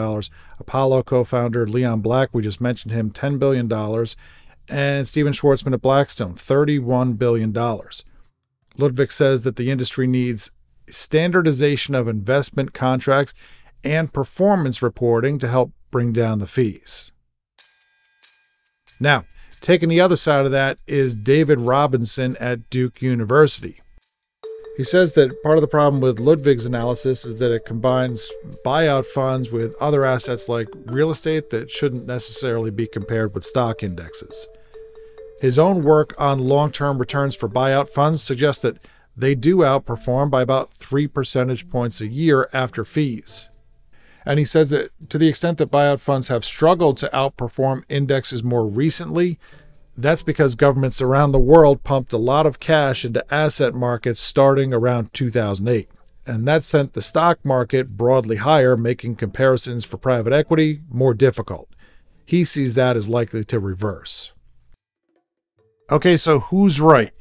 Apollo 0.59 1.03
co 1.03 1.23
founder 1.23 1.67
Leon 1.67 2.01
Black, 2.01 2.29
we 2.33 2.41
just 2.41 2.61
mentioned 2.61 2.91
him, 2.91 3.11
$10 3.11 3.39
billion, 3.39 3.71
and 4.69 5.07
Stephen 5.07 5.33
Schwarzman 5.33 5.73
at 5.73 5.81
Blackstone, 5.81 6.35
$31 6.35 7.17
billion. 7.17 7.53
Ludovic 8.77 9.11
says 9.11 9.41
that 9.41 9.55
the 9.55 9.69
industry 9.71 10.07
needs 10.07 10.51
standardization 10.91 11.95
of 11.95 12.07
investment 12.07 12.73
contracts, 12.73 13.33
and 13.83 14.13
performance 14.13 14.81
reporting 14.81 15.39
to 15.39 15.47
help 15.47 15.71
bring 15.89 16.13
down 16.13 16.39
the 16.39 16.47
fees. 16.47 17.11
Now, 18.99 19.25
taking 19.61 19.89
the 19.89 20.01
other 20.01 20.17
side 20.17 20.45
of 20.45 20.51
that 20.51 20.79
is 20.87 21.15
David 21.15 21.59
Robinson 21.59 22.35
at 22.39 22.69
Duke 22.69 23.01
University. 23.01 23.79
He 24.77 24.83
says 24.83 25.13
that 25.13 25.43
part 25.43 25.57
of 25.57 25.61
the 25.61 25.67
problem 25.67 26.01
with 26.01 26.17
Ludovic's 26.17 26.65
analysis 26.65 27.23
is 27.25 27.39
that 27.39 27.53
it 27.53 27.65
combines 27.65 28.31
buyout 28.65 29.05
funds 29.05 29.51
with 29.51 29.75
other 29.79 30.05
assets 30.05 30.49
like 30.49 30.69
real 30.85 31.11
estate 31.11 31.49
that 31.51 31.69
shouldn't 31.69 32.07
necessarily 32.07 32.71
be 32.71 32.87
compared 32.87 33.35
with 33.35 33.45
stock 33.45 33.83
indexes. 33.83 34.47
His 35.39 35.59
own 35.59 35.83
work 35.83 36.13
on 36.19 36.39
long 36.39 36.71
term 36.71 36.97
returns 36.97 37.35
for 37.35 37.49
buyout 37.49 37.89
funds 37.89 38.23
suggests 38.23 38.61
that 38.63 38.77
they 39.15 39.35
do 39.35 39.57
outperform 39.57 40.31
by 40.31 40.41
about 40.41 40.73
three 40.73 41.07
percentage 41.07 41.69
points 41.69 41.99
a 41.99 42.07
year 42.07 42.49
after 42.53 42.85
fees. 42.85 43.49
And 44.25 44.39
he 44.39 44.45
says 44.45 44.69
that 44.69 44.91
to 45.09 45.17
the 45.17 45.27
extent 45.27 45.57
that 45.57 45.71
buyout 45.71 45.99
funds 45.99 46.27
have 46.27 46.45
struggled 46.45 46.97
to 46.97 47.09
outperform 47.13 47.83
indexes 47.89 48.43
more 48.43 48.67
recently, 48.67 49.39
that's 49.97 50.23
because 50.23 50.55
governments 50.55 51.01
around 51.01 51.31
the 51.31 51.39
world 51.39 51.83
pumped 51.83 52.13
a 52.13 52.17
lot 52.17 52.45
of 52.45 52.59
cash 52.59 53.03
into 53.03 53.33
asset 53.33 53.73
markets 53.73 54.21
starting 54.21 54.73
around 54.73 55.13
2008. 55.13 55.89
And 56.25 56.47
that 56.47 56.63
sent 56.63 56.93
the 56.93 57.01
stock 57.01 57.43
market 57.43 57.97
broadly 57.97 58.37
higher, 58.37 58.77
making 58.77 59.15
comparisons 59.15 59.83
for 59.83 59.97
private 59.97 60.33
equity 60.33 60.81
more 60.89 61.13
difficult. 61.13 61.67
He 62.25 62.45
sees 62.45 62.75
that 62.75 62.95
as 62.95 63.09
likely 63.09 63.43
to 63.45 63.59
reverse. 63.59 64.31
Okay, 65.89 66.15
so 66.15 66.39
who's 66.39 66.79
right? 66.79 67.11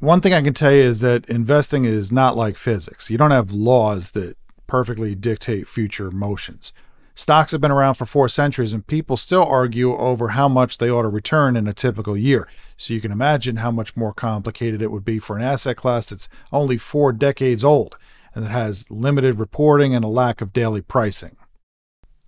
one 0.00 0.20
thing 0.20 0.32
I 0.32 0.42
can 0.42 0.54
tell 0.54 0.72
you 0.72 0.82
is 0.82 1.00
that 1.00 1.28
investing 1.28 1.84
is 1.84 2.12
not 2.12 2.36
like 2.36 2.56
physics. 2.56 3.10
You 3.10 3.18
don't 3.18 3.32
have 3.32 3.52
laws 3.52 4.12
that 4.12 4.36
perfectly 4.68 5.16
dictate 5.16 5.66
future 5.66 6.12
motions. 6.12 6.72
Stocks 7.16 7.50
have 7.50 7.60
been 7.60 7.72
around 7.72 7.94
for 7.94 8.06
four 8.06 8.28
centuries, 8.28 8.72
and 8.72 8.86
people 8.86 9.16
still 9.16 9.44
argue 9.44 9.96
over 9.96 10.28
how 10.28 10.48
much 10.48 10.78
they 10.78 10.88
ought 10.88 11.02
to 11.02 11.08
return 11.08 11.56
in 11.56 11.66
a 11.66 11.72
typical 11.72 12.16
year. 12.16 12.46
So 12.76 12.94
you 12.94 13.00
can 13.00 13.10
imagine 13.10 13.56
how 13.56 13.72
much 13.72 13.96
more 13.96 14.12
complicated 14.12 14.80
it 14.80 14.92
would 14.92 15.04
be 15.04 15.18
for 15.18 15.36
an 15.36 15.42
asset 15.42 15.76
class 15.76 16.10
that's 16.10 16.28
only 16.52 16.78
four 16.78 17.12
decades 17.12 17.64
old 17.64 17.98
and 18.36 18.44
that 18.44 18.52
has 18.52 18.84
limited 18.88 19.40
reporting 19.40 19.96
and 19.96 20.04
a 20.04 20.08
lack 20.08 20.40
of 20.40 20.52
daily 20.52 20.80
pricing. 20.80 21.36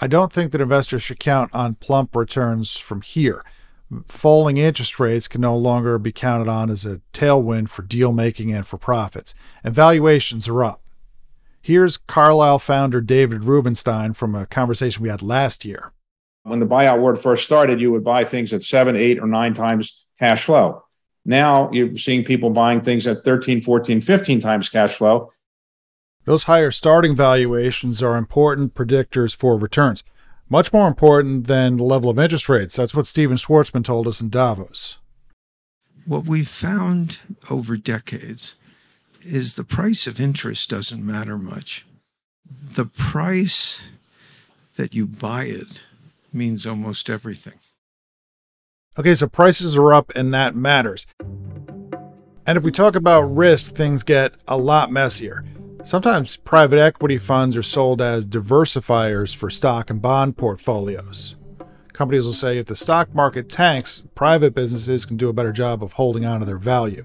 I 0.01 0.09
don't 0.09 0.33
think 0.33 0.51
that 0.51 0.61
investors 0.61 1.05
should 1.05 1.21
count 1.21 1.55
on 1.55 1.77
plump 1.77 2.17
returns 2.17 2.77
from 2.77 3.03
here 3.03 3.45
falling 4.07 4.57
interest 4.57 5.01
rates 5.01 5.29
can 5.29 5.41
no 5.41 5.57
longer 5.57 5.99
be 5.99 6.13
counted 6.13 6.49
on 6.49 6.71
as 6.71 6.87
a 6.87 7.01
tailwind 7.13 7.69
for 7.69 7.83
deal 7.83 8.13
making 8.13 8.53
and 8.53 8.67
for 8.67 8.79
profits, 8.79 9.35
and 9.65 9.75
valuations 9.75 10.49
are 10.49 10.65
up. 10.65 10.81
Here's 11.61 11.97
Carlyle 11.97 12.59
founder 12.59 13.01
David 13.01 13.45
Rubenstein 13.45 14.13
from 14.15 14.35
a 14.35 14.47
conversation 14.47 15.03
we 15.03 15.09
had 15.09 15.23
last 15.23 15.65
year. 15.65 15.93
When 16.43 16.61
the 16.61 16.67
buyout 16.67 17.01
word 17.01 17.19
first 17.19 17.45
started, 17.45 17.81
you 17.81 17.93
would 17.93 18.05
buy 18.05 18.25
things 18.25 18.55
at 18.55 18.63
seven, 18.63 18.97
eight, 18.97 19.19
or 19.19 19.27
nine 19.27 19.53
times 19.53 20.07
cash 20.19 20.45
flow. 20.45 20.83
Now 21.25 21.71
you're 21.73 21.97
seeing 21.97 22.25
people 22.25 22.51
buying 22.51 22.81
things 22.81 23.07
at 23.07 23.19
13, 23.19 23.61
14, 23.61 24.01
15 24.01 24.41
times 24.41 24.69
cash 24.69 24.95
flow. 24.95 25.31
Those 26.25 26.45
higher 26.45 26.71
starting 26.71 27.15
valuations 27.15 28.03
are 28.03 28.17
important 28.17 28.75
predictors 28.75 29.37
for 29.37 29.59
returns 29.59 30.03
much 30.51 30.73
more 30.73 30.89
important 30.89 31.47
than 31.47 31.77
the 31.77 31.85
level 31.85 32.11
of 32.11 32.19
interest 32.19 32.49
rates. 32.49 32.77
That's 32.77 32.93
what 32.93 33.07
Stephen 33.07 33.37
Schwarzman 33.37 33.85
told 33.85 34.07
us 34.09 34.21
in 34.21 34.29
Davos. 34.29 34.99
What 36.05 36.27
we've 36.27 36.49
found 36.49 37.21
over 37.49 37.77
decades 37.77 38.57
is 39.21 39.55
the 39.55 39.65
price 39.65 40.07
of 40.07 40.21
interest 40.21 40.71
doesn't 40.71 41.05
matter 41.05 41.37
much. 41.39 41.87
The 42.49 42.87
price 42.87 43.81
that 44.77 44.95
you 44.95 45.07
buy 45.07 45.45
it 45.45 45.83
means 46.33 46.67
almost 46.67 47.11
everything. 47.11 47.55
Okay, 48.99 49.15
so 49.15 49.29
prices 49.29 49.77
are 49.77 49.93
up 49.93 50.13
and 50.17 50.33
that 50.35 50.57
matters. 50.57 51.07
And 52.47 52.57
if 52.57 52.65
we 52.65 52.73
talk 52.73 52.97
about 52.97 53.23
risk, 53.23 53.75
things 53.75 54.03
get 54.03 54.35
a 54.49 54.57
lot 54.57 54.91
messier. 54.91 55.45
Sometimes 55.85 56.37
private 56.37 56.79
equity 56.79 57.17
funds 57.17 57.57
are 57.57 57.63
sold 57.63 58.01
as 58.01 58.27
diversifiers 58.27 59.35
for 59.35 59.49
stock 59.49 59.89
and 59.91 60.03
bond 60.03 60.37
portfolios. 60.37 61.37
Companies 61.93 62.25
will 62.25 62.33
say 62.33 62.59
if 62.59 62.67
the 62.67 62.77
stock 62.77 63.15
market 63.15 63.49
tanks, 63.49 64.03
private 64.15 64.55
businesses 64.55 65.07
can 65.07 65.17
do 65.17 65.29
a 65.29 65.33
better 65.33 65.53
job 65.53 65.83
of 65.83 65.95
holding 65.95 66.25
on 66.25 66.41
to 66.41 66.47
their 66.47 66.59
value. 66.59 67.05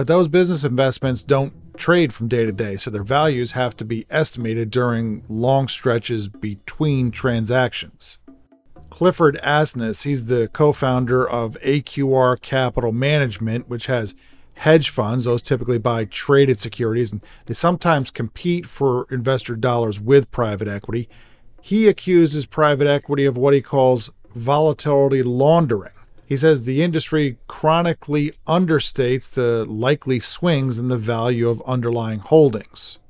But 0.00 0.06
those 0.06 0.28
business 0.28 0.64
investments 0.64 1.22
don't 1.22 1.76
trade 1.76 2.14
from 2.14 2.26
day 2.26 2.46
to 2.46 2.52
day, 2.52 2.78
so 2.78 2.90
their 2.90 3.02
values 3.02 3.50
have 3.50 3.76
to 3.76 3.84
be 3.84 4.06
estimated 4.08 4.70
during 4.70 5.24
long 5.28 5.68
stretches 5.68 6.26
between 6.26 7.10
transactions. 7.10 8.18
Clifford 8.88 9.38
Asness, 9.44 10.04
he's 10.04 10.24
the 10.24 10.48
co 10.54 10.72
founder 10.72 11.28
of 11.28 11.58
AQR 11.62 12.40
Capital 12.40 12.92
Management, 12.92 13.68
which 13.68 13.84
has 13.88 14.14
hedge 14.54 14.88
funds. 14.88 15.26
Those 15.26 15.42
typically 15.42 15.76
buy 15.76 16.06
traded 16.06 16.58
securities 16.58 17.12
and 17.12 17.20
they 17.44 17.52
sometimes 17.52 18.10
compete 18.10 18.64
for 18.64 19.06
investor 19.10 19.54
dollars 19.54 20.00
with 20.00 20.30
private 20.30 20.66
equity. 20.66 21.10
He 21.60 21.88
accuses 21.88 22.46
private 22.46 22.86
equity 22.86 23.26
of 23.26 23.36
what 23.36 23.52
he 23.52 23.60
calls 23.60 24.08
volatility 24.34 25.22
laundering. 25.22 25.92
He 26.30 26.36
says 26.36 26.62
the 26.62 26.80
industry 26.80 27.38
chronically 27.48 28.34
understates 28.46 29.34
the 29.34 29.64
likely 29.64 30.20
swings 30.20 30.78
in 30.78 30.86
the 30.86 30.96
value 30.96 31.48
of 31.48 31.60
underlying 31.66 32.20
holdings. 32.20 33.00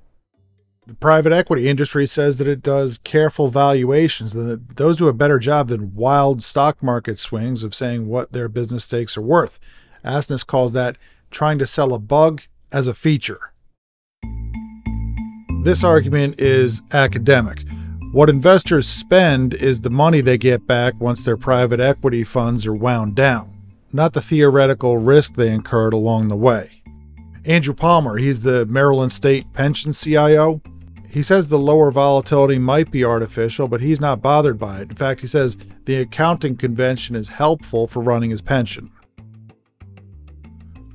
The 0.86 0.94
private 0.94 1.30
equity 1.30 1.68
industry 1.68 2.06
says 2.06 2.38
that 2.38 2.48
it 2.48 2.62
does 2.62 2.96
careful 3.04 3.48
valuations 3.48 4.34
and 4.34 4.48
that 4.48 4.76
those 4.76 4.96
do 4.96 5.06
a 5.06 5.12
better 5.12 5.38
job 5.38 5.68
than 5.68 5.94
wild 5.94 6.42
stock 6.42 6.82
market 6.82 7.18
swings 7.18 7.62
of 7.62 7.74
saying 7.74 8.08
what 8.08 8.32
their 8.32 8.48
business 8.48 8.84
stakes 8.84 9.18
are 9.18 9.22
worth. 9.22 9.60
Asness 10.02 10.46
calls 10.46 10.72
that 10.72 10.96
trying 11.30 11.58
to 11.58 11.66
sell 11.66 11.92
a 11.92 11.98
bug 11.98 12.44
as 12.72 12.88
a 12.88 12.94
feature. 12.94 13.52
This 15.62 15.84
argument 15.84 16.40
is 16.40 16.80
academic. 16.90 17.64
What 18.12 18.28
investors 18.28 18.88
spend 18.88 19.54
is 19.54 19.82
the 19.82 19.88
money 19.88 20.20
they 20.20 20.36
get 20.36 20.66
back 20.66 20.94
once 20.98 21.24
their 21.24 21.36
private 21.36 21.78
equity 21.78 22.24
funds 22.24 22.66
are 22.66 22.74
wound 22.74 23.14
down, 23.14 23.56
not 23.92 24.14
the 24.14 24.20
theoretical 24.20 24.98
risk 24.98 25.34
they 25.34 25.52
incurred 25.52 25.92
along 25.92 26.26
the 26.26 26.34
way. 26.34 26.82
Andrew 27.44 27.72
Palmer, 27.72 28.16
he's 28.16 28.42
the 28.42 28.66
Maryland 28.66 29.12
State 29.12 29.52
Pension 29.52 29.92
CIO. 29.92 30.60
He 31.08 31.22
says 31.22 31.48
the 31.48 31.58
lower 31.58 31.92
volatility 31.92 32.58
might 32.58 32.90
be 32.90 33.04
artificial, 33.04 33.68
but 33.68 33.80
he's 33.80 34.00
not 34.00 34.20
bothered 34.20 34.58
by 34.58 34.80
it. 34.80 34.90
In 34.90 34.96
fact, 34.96 35.20
he 35.20 35.28
says 35.28 35.56
the 35.84 36.00
accounting 36.00 36.56
convention 36.56 37.14
is 37.14 37.28
helpful 37.28 37.86
for 37.86 38.02
running 38.02 38.30
his 38.30 38.42
pension. 38.42 38.90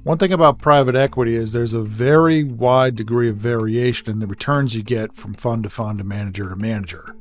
One 0.06 0.20
thing 0.20 0.32
about 0.32 0.60
private 0.60 0.94
equity 0.94 1.34
is 1.34 1.52
there's 1.52 1.74
a 1.74 1.82
very 1.82 2.44
wide 2.44 2.96
degree 2.96 3.28
of 3.28 3.38
variation 3.38 4.12
in 4.12 4.20
the 4.20 4.28
returns 4.28 4.76
you 4.76 4.84
get 4.84 5.16
from 5.16 5.34
fund 5.34 5.64
to 5.64 5.70
fund 5.72 5.98
to 5.98 6.04
manager 6.04 6.48
to 6.48 6.56
manager. 6.56 7.16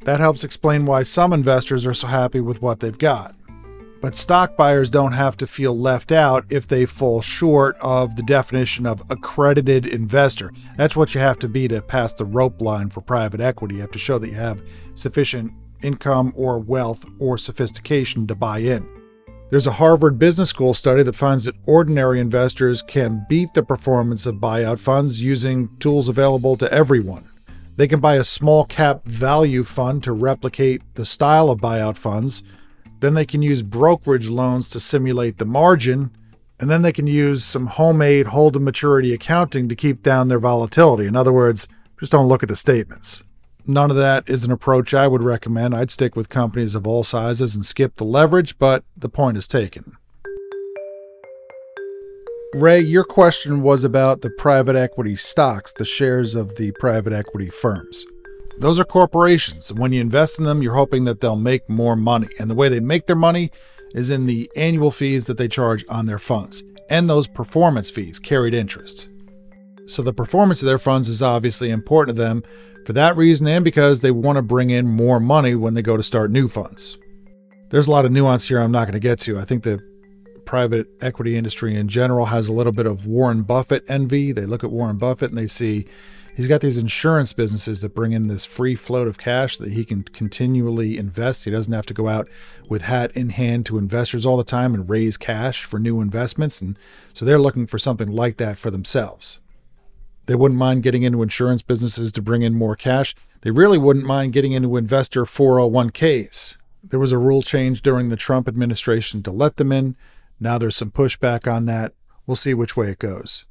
That 0.00 0.20
helps 0.20 0.44
explain 0.44 0.84
why 0.84 1.04
some 1.04 1.32
investors 1.32 1.86
are 1.86 1.94
so 1.94 2.08
happy 2.08 2.42
with 2.42 2.60
what 2.60 2.80
they've 2.80 2.98
got. 2.98 3.34
But 4.02 4.14
stock 4.14 4.54
buyers 4.54 4.90
don't 4.90 5.14
have 5.14 5.38
to 5.38 5.46
feel 5.46 5.78
left 5.78 6.12
out 6.12 6.44
if 6.50 6.66
they 6.66 6.84
fall 6.84 7.22
short 7.22 7.78
of 7.80 8.16
the 8.16 8.22
definition 8.22 8.84
of 8.84 9.02
accredited 9.10 9.86
investor. 9.86 10.52
That's 10.76 10.94
what 10.94 11.14
you 11.14 11.22
have 11.22 11.38
to 11.38 11.48
be 11.48 11.68
to 11.68 11.80
pass 11.80 12.12
the 12.12 12.26
rope 12.26 12.60
line 12.60 12.90
for 12.90 13.00
private 13.00 13.40
equity. 13.40 13.76
You 13.76 13.80
have 13.80 13.92
to 13.92 13.98
show 13.98 14.18
that 14.18 14.28
you 14.28 14.34
have 14.34 14.62
sufficient 14.94 15.52
income 15.82 16.34
or 16.36 16.58
wealth 16.58 17.06
or 17.18 17.38
sophistication 17.38 18.26
to 18.26 18.34
buy 18.34 18.58
in. 18.58 18.86
There's 19.48 19.68
a 19.68 19.72
Harvard 19.72 20.18
Business 20.18 20.50
School 20.50 20.74
study 20.74 21.04
that 21.04 21.14
finds 21.14 21.44
that 21.44 21.54
ordinary 21.68 22.18
investors 22.18 22.82
can 22.82 23.24
beat 23.28 23.54
the 23.54 23.62
performance 23.62 24.26
of 24.26 24.36
buyout 24.36 24.80
funds 24.80 25.20
using 25.20 25.68
tools 25.78 26.08
available 26.08 26.56
to 26.56 26.72
everyone. 26.72 27.28
They 27.76 27.86
can 27.86 28.00
buy 28.00 28.16
a 28.16 28.24
small 28.24 28.64
cap 28.64 29.04
value 29.04 29.62
fund 29.62 30.02
to 30.02 30.12
replicate 30.12 30.82
the 30.94 31.04
style 31.04 31.48
of 31.48 31.60
buyout 31.60 31.96
funds. 31.96 32.42
Then 32.98 33.14
they 33.14 33.24
can 33.24 33.40
use 33.40 33.62
brokerage 33.62 34.28
loans 34.28 34.68
to 34.70 34.80
simulate 34.80 35.38
the 35.38 35.44
margin. 35.44 36.10
And 36.58 36.68
then 36.68 36.82
they 36.82 36.92
can 36.92 37.06
use 37.06 37.44
some 37.44 37.68
homemade 37.68 38.28
hold 38.28 38.54
to 38.54 38.58
maturity 38.58 39.14
accounting 39.14 39.68
to 39.68 39.76
keep 39.76 40.02
down 40.02 40.26
their 40.26 40.40
volatility. 40.40 41.06
In 41.06 41.14
other 41.14 41.32
words, 41.32 41.68
just 42.00 42.10
don't 42.10 42.26
look 42.26 42.42
at 42.42 42.48
the 42.48 42.56
statements. 42.56 43.22
None 43.68 43.90
of 43.90 43.96
that 43.96 44.24
is 44.28 44.44
an 44.44 44.52
approach 44.52 44.94
I 44.94 45.08
would 45.08 45.22
recommend. 45.22 45.74
I'd 45.74 45.90
stick 45.90 46.14
with 46.14 46.28
companies 46.28 46.74
of 46.74 46.86
all 46.86 47.02
sizes 47.02 47.56
and 47.56 47.66
skip 47.66 47.96
the 47.96 48.04
leverage, 48.04 48.58
but 48.58 48.84
the 48.96 49.08
point 49.08 49.36
is 49.36 49.48
taken. 49.48 49.96
Ray, 52.54 52.80
your 52.80 53.04
question 53.04 53.62
was 53.62 53.82
about 53.82 54.20
the 54.20 54.30
private 54.30 54.76
equity 54.76 55.16
stocks, 55.16 55.72
the 55.72 55.84
shares 55.84 56.34
of 56.34 56.56
the 56.56 56.70
private 56.78 57.12
equity 57.12 57.50
firms. 57.50 58.06
Those 58.58 58.78
are 58.80 58.84
corporations, 58.84 59.68
and 59.70 59.78
when 59.78 59.92
you 59.92 60.00
invest 60.00 60.38
in 60.38 60.44
them, 60.44 60.62
you're 60.62 60.74
hoping 60.74 61.04
that 61.04 61.20
they'll 61.20 61.36
make 61.36 61.68
more 61.68 61.96
money. 61.96 62.28
And 62.38 62.48
the 62.48 62.54
way 62.54 62.68
they 62.68 62.80
make 62.80 63.06
their 63.06 63.16
money 63.16 63.50
is 63.94 64.10
in 64.10 64.26
the 64.26 64.50
annual 64.56 64.90
fees 64.90 65.26
that 65.26 65.36
they 65.36 65.48
charge 65.48 65.84
on 65.88 66.06
their 66.06 66.18
funds 66.18 66.62
and 66.88 67.10
those 67.10 67.26
performance 67.26 67.90
fees, 67.90 68.18
carried 68.18 68.54
interest. 68.54 69.08
So 69.86 70.02
the 70.02 70.12
performance 70.12 70.62
of 70.62 70.66
their 70.66 70.78
funds 70.78 71.08
is 71.08 71.22
obviously 71.22 71.70
important 71.70 72.16
to 72.16 72.22
them 72.22 72.42
for 72.84 72.92
that 72.92 73.16
reason 73.16 73.46
and 73.46 73.64
because 73.64 74.00
they 74.00 74.10
want 74.10 74.36
to 74.36 74.42
bring 74.42 74.70
in 74.70 74.86
more 74.86 75.20
money 75.20 75.54
when 75.54 75.74
they 75.74 75.82
go 75.82 75.96
to 75.96 76.02
start 76.02 76.30
new 76.30 76.48
funds. 76.48 76.98
There's 77.70 77.88
a 77.88 77.90
lot 77.90 78.04
of 78.04 78.12
nuance 78.12 78.46
here 78.46 78.60
I'm 78.60 78.72
not 78.72 78.84
going 78.84 78.92
to 78.92 79.00
get 79.00 79.18
to. 79.20 79.38
I 79.38 79.44
think 79.44 79.64
the 79.64 79.80
private 80.44 80.86
equity 81.00 81.36
industry 81.36 81.76
in 81.76 81.88
general 81.88 82.26
has 82.26 82.48
a 82.48 82.52
little 82.52 82.72
bit 82.72 82.86
of 82.86 83.06
Warren 83.06 83.42
Buffett 83.42 83.84
envy. 83.88 84.32
They 84.32 84.46
look 84.46 84.62
at 84.62 84.70
Warren 84.70 84.98
Buffett 84.98 85.30
and 85.30 85.38
they 85.38 85.48
see 85.48 85.86
he's 86.36 86.46
got 86.46 86.60
these 86.60 86.78
insurance 86.78 87.32
businesses 87.32 87.80
that 87.80 87.94
bring 87.94 88.12
in 88.12 88.28
this 88.28 88.44
free 88.44 88.76
float 88.76 89.08
of 89.08 89.18
cash 89.18 89.56
that 89.56 89.72
he 89.72 89.84
can 89.84 90.04
continually 90.04 90.96
invest. 90.96 91.44
He 91.44 91.50
doesn't 91.50 91.72
have 91.72 91.86
to 91.86 91.94
go 91.94 92.08
out 92.08 92.28
with 92.68 92.82
hat 92.82 93.10
in 93.16 93.30
hand 93.30 93.66
to 93.66 93.78
investors 93.78 94.24
all 94.24 94.36
the 94.36 94.44
time 94.44 94.74
and 94.74 94.88
raise 94.88 95.16
cash 95.16 95.64
for 95.64 95.80
new 95.80 96.00
investments. 96.00 96.60
And 96.60 96.78
so 97.14 97.24
they're 97.24 97.38
looking 97.38 97.66
for 97.66 97.78
something 97.78 98.08
like 98.08 98.36
that 98.36 98.58
for 98.58 98.70
themselves. 98.70 99.40
They 100.26 100.34
wouldn't 100.34 100.58
mind 100.58 100.82
getting 100.82 101.04
into 101.04 101.22
insurance 101.22 101.62
businesses 101.62 102.10
to 102.12 102.22
bring 102.22 102.42
in 102.42 102.54
more 102.54 102.74
cash. 102.74 103.14
They 103.42 103.52
really 103.52 103.78
wouldn't 103.78 104.06
mind 104.06 104.32
getting 104.32 104.52
into 104.52 104.76
investor 104.76 105.24
401ks. 105.24 106.56
There 106.82 107.00
was 107.00 107.12
a 107.12 107.18
rule 107.18 107.42
change 107.42 107.82
during 107.82 108.08
the 108.08 108.16
Trump 108.16 108.48
administration 108.48 109.22
to 109.22 109.30
let 109.30 109.56
them 109.56 109.70
in. 109.70 109.96
Now 110.40 110.58
there's 110.58 110.76
some 110.76 110.90
pushback 110.90 111.50
on 111.50 111.66
that. 111.66 111.94
We'll 112.26 112.36
see 112.36 112.54
which 112.54 112.76
way 112.76 112.90
it 112.90 112.98
goes. 112.98 113.44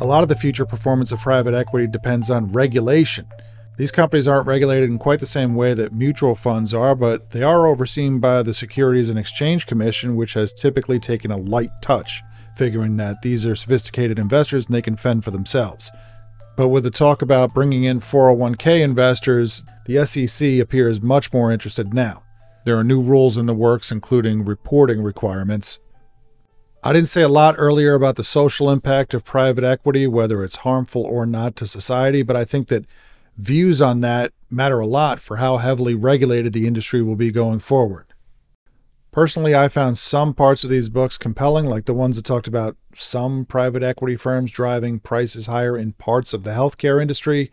A 0.00 0.04
lot 0.04 0.22
of 0.22 0.28
the 0.28 0.34
future 0.34 0.66
performance 0.66 1.12
of 1.12 1.20
private 1.20 1.54
equity 1.54 1.86
depends 1.86 2.30
on 2.30 2.52
regulation. 2.52 3.26
These 3.76 3.92
companies 3.92 4.26
aren't 4.26 4.46
regulated 4.46 4.90
in 4.90 4.98
quite 4.98 5.20
the 5.20 5.26
same 5.26 5.54
way 5.54 5.74
that 5.74 5.92
mutual 5.92 6.34
funds 6.34 6.74
are, 6.74 6.94
but 6.94 7.30
they 7.30 7.42
are 7.42 7.66
overseen 7.66 8.18
by 8.18 8.42
the 8.42 8.52
Securities 8.52 9.08
and 9.08 9.18
Exchange 9.18 9.66
Commission, 9.66 10.16
which 10.16 10.34
has 10.34 10.52
typically 10.52 10.98
taken 10.98 11.30
a 11.30 11.36
light 11.36 11.70
touch 11.80 12.22
figuring 12.60 12.98
that 12.98 13.22
these 13.22 13.46
are 13.46 13.56
sophisticated 13.56 14.18
investors 14.18 14.66
and 14.66 14.74
they 14.74 14.82
can 14.82 14.94
fend 14.94 15.24
for 15.24 15.30
themselves. 15.30 15.90
But 16.58 16.68
with 16.68 16.84
the 16.84 16.90
talk 16.90 17.22
about 17.22 17.54
bringing 17.54 17.84
in 17.84 18.00
401k 18.00 18.82
investors, 18.82 19.64
the 19.86 20.04
SEC 20.04 20.58
appears 20.58 21.00
much 21.00 21.32
more 21.32 21.50
interested 21.50 21.94
now. 21.94 22.22
There 22.66 22.76
are 22.76 22.84
new 22.84 23.00
rules 23.00 23.38
in 23.38 23.46
the 23.46 23.54
works, 23.54 23.90
including 23.90 24.44
reporting 24.44 25.00
requirements. 25.02 25.78
I 26.84 26.92
didn't 26.92 27.08
say 27.08 27.22
a 27.22 27.28
lot 27.28 27.54
earlier 27.56 27.94
about 27.94 28.16
the 28.16 28.24
social 28.24 28.68
impact 28.68 29.14
of 29.14 29.24
private 29.24 29.64
equity, 29.64 30.06
whether 30.06 30.44
it's 30.44 30.56
harmful 30.56 31.02
or 31.02 31.24
not 31.24 31.56
to 31.56 31.66
society, 31.66 32.22
but 32.22 32.36
I 32.36 32.44
think 32.44 32.68
that 32.68 32.84
views 33.38 33.80
on 33.80 34.02
that 34.02 34.32
matter 34.50 34.80
a 34.80 34.86
lot 34.86 35.18
for 35.18 35.38
how 35.38 35.56
heavily 35.56 35.94
regulated 35.94 36.52
the 36.52 36.66
industry 36.66 37.00
will 37.00 37.16
be 37.16 37.30
going 37.30 37.60
forward. 37.60 38.09
Personally, 39.12 39.56
I 39.56 39.66
found 39.66 39.98
some 39.98 40.34
parts 40.34 40.62
of 40.62 40.70
these 40.70 40.88
books 40.88 41.18
compelling, 41.18 41.66
like 41.66 41.86
the 41.86 41.94
ones 41.94 42.14
that 42.14 42.24
talked 42.24 42.46
about 42.46 42.76
some 42.94 43.44
private 43.44 43.82
equity 43.82 44.14
firms 44.14 44.52
driving 44.52 45.00
prices 45.00 45.46
higher 45.46 45.76
in 45.76 45.94
parts 45.94 46.32
of 46.32 46.44
the 46.44 46.52
healthcare 46.52 47.02
industry. 47.02 47.50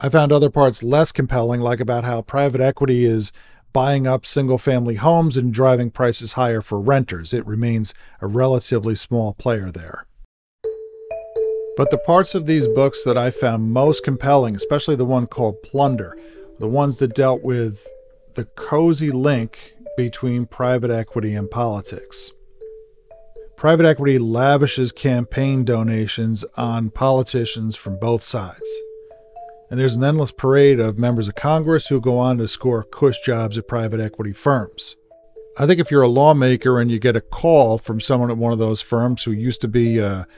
I 0.00 0.08
found 0.08 0.32
other 0.32 0.50
parts 0.50 0.82
less 0.82 1.12
compelling, 1.12 1.60
like 1.60 1.78
about 1.78 2.02
how 2.02 2.22
private 2.22 2.60
equity 2.60 3.04
is 3.04 3.32
buying 3.72 4.08
up 4.08 4.26
single 4.26 4.58
family 4.58 4.96
homes 4.96 5.36
and 5.36 5.54
driving 5.54 5.92
prices 5.92 6.32
higher 6.32 6.60
for 6.60 6.80
renters. 6.80 7.32
It 7.32 7.46
remains 7.46 7.94
a 8.20 8.26
relatively 8.26 8.96
small 8.96 9.34
player 9.34 9.70
there. 9.70 10.06
But 11.76 11.90
the 11.92 11.98
parts 12.04 12.34
of 12.34 12.46
these 12.46 12.66
books 12.66 13.04
that 13.04 13.16
I 13.16 13.30
found 13.30 13.70
most 13.70 14.02
compelling, 14.02 14.56
especially 14.56 14.96
the 14.96 15.04
one 15.04 15.28
called 15.28 15.62
Plunder, 15.62 16.18
the 16.58 16.66
ones 16.66 16.98
that 16.98 17.14
dealt 17.14 17.44
with 17.44 17.86
the 18.34 18.46
cozy 18.46 19.12
link 19.12 19.75
between 19.96 20.46
private 20.46 20.90
equity 20.90 21.34
and 21.34 21.50
politics. 21.50 22.32
Private 23.56 23.86
equity 23.86 24.18
lavishes 24.18 24.92
campaign 24.92 25.64
donations 25.64 26.44
on 26.56 26.90
politicians 26.90 27.74
from 27.74 27.98
both 27.98 28.22
sides. 28.22 28.70
And 29.70 29.80
there's 29.80 29.94
an 29.94 30.04
endless 30.04 30.30
parade 30.30 30.78
of 30.78 30.98
members 30.98 31.26
of 31.26 31.34
Congress 31.34 31.88
who 31.88 32.00
go 32.00 32.18
on 32.18 32.38
to 32.38 32.48
score 32.48 32.84
cush 32.84 33.18
jobs 33.24 33.56
at 33.58 33.66
private 33.66 33.98
equity 33.98 34.32
firms. 34.32 34.96
I 35.58 35.66
think 35.66 35.80
if 35.80 35.90
you're 35.90 36.02
a 36.02 36.08
lawmaker 36.08 36.78
and 36.78 36.90
you 36.90 36.98
get 36.98 37.16
a 37.16 37.22
call 37.22 37.78
from 37.78 37.98
someone 37.98 38.30
at 38.30 38.36
one 38.36 38.52
of 38.52 38.58
those 38.58 38.82
firms 38.82 39.22
who 39.22 39.32
used 39.32 39.62
to 39.62 39.68
be 39.68 39.98
a, 39.98 40.28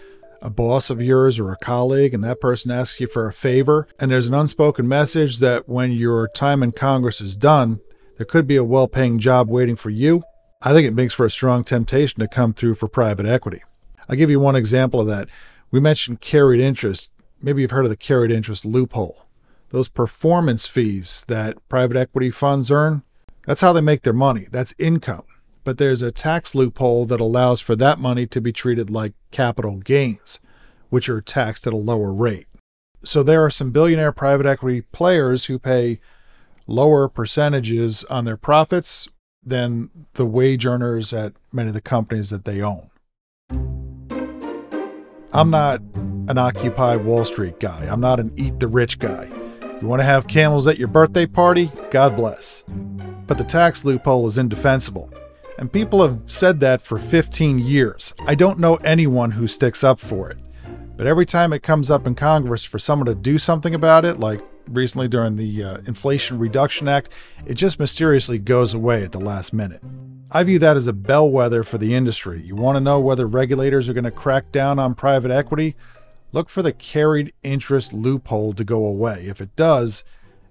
a 0.40 0.48
boss 0.48 0.88
of 0.88 1.02
yours 1.02 1.40
or 1.40 1.50
a 1.50 1.56
colleague, 1.56 2.14
and 2.14 2.22
that 2.22 2.40
person 2.40 2.70
asks 2.70 3.00
you 3.00 3.08
for 3.08 3.26
a 3.26 3.32
favor, 3.32 3.88
and 3.98 4.10
there's 4.12 4.28
an 4.28 4.34
unspoken 4.34 4.86
message 4.86 5.40
that 5.40 5.68
when 5.68 5.90
your 5.90 6.28
time 6.28 6.62
in 6.62 6.70
Congress 6.70 7.20
is 7.20 7.36
done, 7.36 7.80
there 8.18 8.26
could 8.26 8.46
be 8.46 8.56
a 8.56 8.64
well 8.64 8.88
paying 8.88 9.18
job 9.18 9.48
waiting 9.48 9.76
for 9.76 9.90
you. 9.90 10.22
I 10.60 10.72
think 10.72 10.86
it 10.86 10.94
makes 10.94 11.14
for 11.14 11.24
a 11.24 11.30
strong 11.30 11.64
temptation 11.64 12.20
to 12.20 12.28
come 12.28 12.52
through 12.52 12.74
for 12.74 12.88
private 12.88 13.26
equity. 13.26 13.62
I'll 14.08 14.16
give 14.16 14.28
you 14.30 14.40
one 14.40 14.56
example 14.56 15.00
of 15.00 15.06
that. 15.06 15.28
We 15.70 15.78
mentioned 15.80 16.20
carried 16.20 16.60
interest. 16.60 17.10
Maybe 17.40 17.62
you've 17.62 17.70
heard 17.70 17.84
of 17.84 17.90
the 17.90 17.96
carried 17.96 18.32
interest 18.32 18.64
loophole. 18.64 19.26
Those 19.70 19.88
performance 19.88 20.66
fees 20.66 21.24
that 21.28 21.56
private 21.68 21.96
equity 21.96 22.30
funds 22.30 22.70
earn, 22.70 23.02
that's 23.46 23.60
how 23.60 23.72
they 23.72 23.80
make 23.80 24.02
their 24.02 24.12
money. 24.12 24.46
That's 24.50 24.74
income. 24.78 25.22
but 25.64 25.76
there's 25.76 26.00
a 26.00 26.10
tax 26.10 26.54
loophole 26.54 27.04
that 27.04 27.20
allows 27.20 27.60
for 27.60 27.76
that 27.76 27.98
money 27.98 28.26
to 28.26 28.40
be 28.40 28.52
treated 28.52 28.88
like 28.88 29.12
capital 29.30 29.76
gains, 29.76 30.40
which 30.88 31.10
are 31.10 31.20
taxed 31.20 31.66
at 31.66 31.74
a 31.74 31.76
lower 31.76 32.10
rate. 32.10 32.46
So 33.04 33.22
there 33.22 33.44
are 33.44 33.50
some 33.50 33.70
billionaire 33.70 34.12
private 34.12 34.46
equity 34.46 34.80
players 34.80 35.44
who 35.44 35.58
pay 35.58 36.00
lower 36.68 37.08
percentages 37.08 38.04
on 38.04 38.24
their 38.24 38.36
profits 38.36 39.08
than 39.42 39.90
the 40.14 40.26
wage 40.26 40.66
earners 40.66 41.12
at 41.12 41.32
many 41.52 41.68
of 41.68 41.74
the 41.74 41.80
companies 41.80 42.30
that 42.30 42.44
they 42.44 42.60
own. 42.62 42.90
I'm 45.32 45.50
not 45.50 45.80
an 46.28 46.38
Occupy 46.38 46.96
Wall 46.96 47.24
Street 47.24 47.58
guy. 47.58 47.86
I'm 47.90 48.00
not 48.00 48.20
an 48.20 48.32
eat 48.36 48.60
the 48.60 48.68
rich 48.68 48.98
guy. 48.98 49.30
You 49.80 49.86
want 49.86 50.00
to 50.00 50.04
have 50.04 50.26
camels 50.26 50.66
at 50.66 50.78
your 50.78 50.88
birthday 50.88 51.26
party? 51.26 51.72
God 51.90 52.16
bless. 52.16 52.64
But 53.26 53.38
the 53.38 53.44
tax 53.44 53.84
loophole 53.84 54.26
is 54.26 54.38
indefensible. 54.38 55.10
And 55.58 55.72
people 55.72 56.02
have 56.02 56.20
said 56.26 56.60
that 56.60 56.80
for 56.80 56.98
15 56.98 57.58
years. 57.58 58.14
I 58.26 58.34
don't 58.34 58.58
know 58.58 58.76
anyone 58.76 59.30
who 59.30 59.46
sticks 59.46 59.82
up 59.82 59.98
for 59.98 60.30
it. 60.30 60.38
But 60.96 61.06
every 61.06 61.26
time 61.26 61.52
it 61.52 61.62
comes 61.62 61.90
up 61.90 62.06
in 62.06 62.14
Congress 62.14 62.64
for 62.64 62.78
someone 62.78 63.06
to 63.06 63.14
do 63.14 63.38
something 63.38 63.74
about 63.74 64.04
it, 64.04 64.18
like 64.18 64.40
recently 64.70 65.08
during 65.08 65.36
the 65.36 65.64
uh, 65.64 65.78
Inflation 65.86 66.38
Reduction 66.38 66.88
Act, 66.88 67.12
it 67.46 67.54
just 67.54 67.78
mysteriously 67.78 68.38
goes 68.38 68.74
away 68.74 69.02
at 69.02 69.12
the 69.12 69.18
last 69.18 69.52
minute. 69.52 69.82
I 70.30 70.44
view 70.44 70.58
that 70.58 70.76
as 70.76 70.86
a 70.86 70.92
bellwether 70.92 71.64
for 71.64 71.78
the 71.78 71.94
industry. 71.94 72.42
You 72.42 72.54
want 72.54 72.76
to 72.76 72.80
know 72.80 73.00
whether 73.00 73.26
regulators 73.26 73.88
are 73.88 73.94
going 73.94 74.04
to 74.04 74.10
crack 74.10 74.52
down 74.52 74.78
on 74.78 74.94
private 74.94 75.30
equity? 75.30 75.74
Look 76.32 76.50
for 76.50 76.62
the 76.62 76.72
carried 76.72 77.32
interest 77.42 77.94
loophole 77.94 78.52
to 78.52 78.64
go 78.64 78.84
away. 78.84 79.24
If 79.26 79.40
it 79.40 79.56
does, 79.56 80.04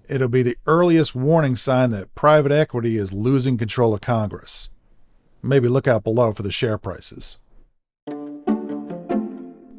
it'll 0.10 0.27
be 0.30 0.41
the 0.41 0.58
earliest 0.65 1.13
warning 1.13 1.56
sign 1.56 1.91
that 1.91 2.15
private 2.15 2.51
equity 2.51 2.97
is 2.97 3.13
losing 3.13 3.58
control 3.58 3.93
of 3.93 4.01
Congress. 4.01 4.69
Maybe 5.43 5.67
look 5.67 5.88
out 5.88 6.03
below 6.03 6.34
for 6.34 6.41
the 6.41 6.51
share 6.51 6.80
prices. 6.80 7.38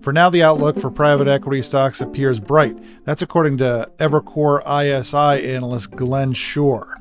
For 0.03 0.13
now, 0.13 0.31
the 0.31 0.43
outlook 0.43 0.79
for 0.79 0.91
private 0.91 1.29
equity 1.29 1.61
stocks 1.63 2.01
appears 2.01 2.39
bright. 2.39 2.77
That's 3.05 3.23
according 3.23 3.59
to 3.59 3.91
Evercore 3.99 4.61
ISI 4.63 5.53
analyst 5.53 5.91
Glenn 5.91 6.33
Schorr. 6.33 6.97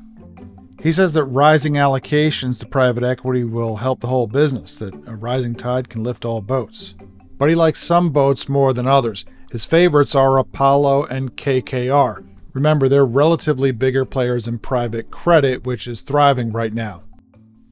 He 0.82 0.92
says 0.92 1.14
that 1.14 1.24
rising 1.24 1.74
allocations 1.74 2.60
to 2.60 2.66
private 2.66 3.04
equity 3.04 3.44
will 3.44 3.76
help 3.76 4.00
the 4.00 4.08
whole 4.08 4.26
business, 4.26 4.76
that 4.78 4.94
a 5.08 5.16
rising 5.16 5.54
tide 5.54 5.88
can 5.88 6.04
lift 6.04 6.24
all 6.24 6.40
boats. 6.40 6.94
But 7.36 7.48
he 7.48 7.54
likes 7.54 7.80
some 7.80 8.10
boats 8.10 8.48
more 8.48 8.72
than 8.72 8.86
others. 8.86 9.24
His 9.50 9.64
favorites 9.64 10.14
are 10.14 10.38
Apollo 10.38 11.06
and 11.06 11.36
KKR. 11.36 12.24
Remember, 12.52 12.88
they're 12.88 13.06
relatively 13.06 13.70
bigger 13.70 14.04
players 14.04 14.48
in 14.48 14.58
private 14.58 15.10
credit, 15.10 15.64
which 15.64 15.86
is 15.86 16.02
thriving 16.02 16.52
right 16.52 16.72
now. 16.72 17.02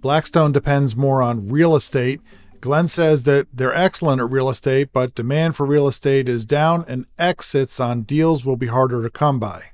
Blackstone 0.00 0.52
depends 0.52 0.94
more 0.94 1.20
on 1.20 1.48
real 1.48 1.74
estate 1.74 2.20
Glenn 2.60 2.88
says 2.88 3.24
that 3.24 3.48
they're 3.52 3.74
excellent 3.74 4.20
at 4.20 4.30
real 4.30 4.48
estate, 4.48 4.90
but 4.92 5.14
demand 5.14 5.56
for 5.56 5.66
real 5.66 5.88
estate 5.88 6.28
is 6.28 6.44
down 6.44 6.84
and 6.88 7.06
exits 7.18 7.80
on 7.80 8.02
deals 8.02 8.44
will 8.44 8.56
be 8.56 8.66
harder 8.66 9.02
to 9.02 9.10
come 9.10 9.38
by. 9.38 9.70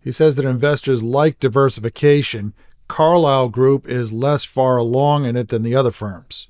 He 0.00 0.12
says 0.12 0.36
that 0.36 0.44
investors 0.44 1.02
like 1.02 1.40
diversification. 1.40 2.54
Carlyle 2.88 3.48
Group 3.48 3.88
is 3.88 4.12
less 4.12 4.44
far 4.44 4.76
along 4.76 5.24
in 5.24 5.36
it 5.36 5.48
than 5.48 5.62
the 5.62 5.74
other 5.74 5.90
firms. 5.90 6.48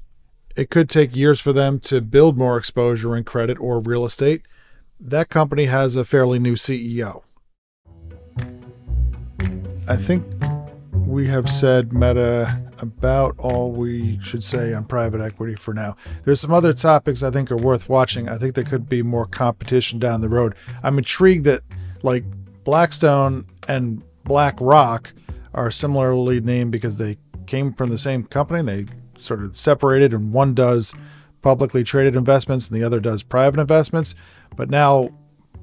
It 0.57 0.71
could 0.71 0.89
take 0.89 1.17
years 1.17 1.41
for 1.41 1.53
them 1.53 1.81
to 1.81 2.01
build 2.01 2.37
more 2.37 2.59
exposure 2.59 3.17
in 3.17 3.25
credit 3.25 3.59
or 3.59 3.81
real 3.81 4.05
estate. 4.05 4.43
That 4.99 5.29
company 5.29 5.67
has 5.67 5.97
a 5.97 6.05
fairly 6.05 6.39
new 6.39 6.55
CEO. 6.55 7.23
I 9.89 9.97
think 9.97 10.25
we 11.07 11.27
have 11.29 11.49
said 11.49 11.93
Meta 11.93 12.61
about 12.79 13.37
all 13.39 13.71
we 13.71 14.19
should 14.21 14.43
say 14.43 14.75
on 14.75 14.85
private 14.85 15.21
equity 15.21 15.55
for 15.55 15.73
now. 15.73 15.97
There's 16.25 16.41
some 16.41 16.53
other 16.53 16.75
topics 16.75 17.23
I 17.23 17.31
think 17.31 17.51
are 17.51 17.57
worth 17.57 17.89
watching. 17.89 18.29
I 18.29 18.39
think 18.39 18.55
there 18.55 18.65
could 18.65 18.89
be 18.89 19.03
more 19.03 19.27
competition 19.27 19.99
down 19.99 20.21
the 20.21 20.29
road. 20.29 20.55
I'm 20.83 20.99
intrigued 20.99 21.45
that 21.45 21.63
like 22.03 22.25
Blackstone 22.65 23.47
and 23.69 24.03
BlackRock 24.25 25.13
are 25.55 25.71
similarly 25.71 26.41
named 26.41 26.73
because 26.73 26.99
they 26.99 27.17
came 27.47 27.73
from 27.73 27.91
the 27.91 27.99
same 27.99 28.25
company. 28.25 28.63
They 28.63 28.87
sort 29.17 29.43
of 29.43 29.57
separated, 29.57 30.13
and 30.13 30.33
one 30.33 30.55
does 30.55 30.93
publicly 31.41 31.85
traded 31.85 32.17
investments 32.17 32.69
and 32.69 32.77
the 32.77 32.85
other 32.85 32.99
does 32.99 33.23
private 33.23 33.61
investments. 33.61 34.17
But 34.57 34.69
now 34.69 35.11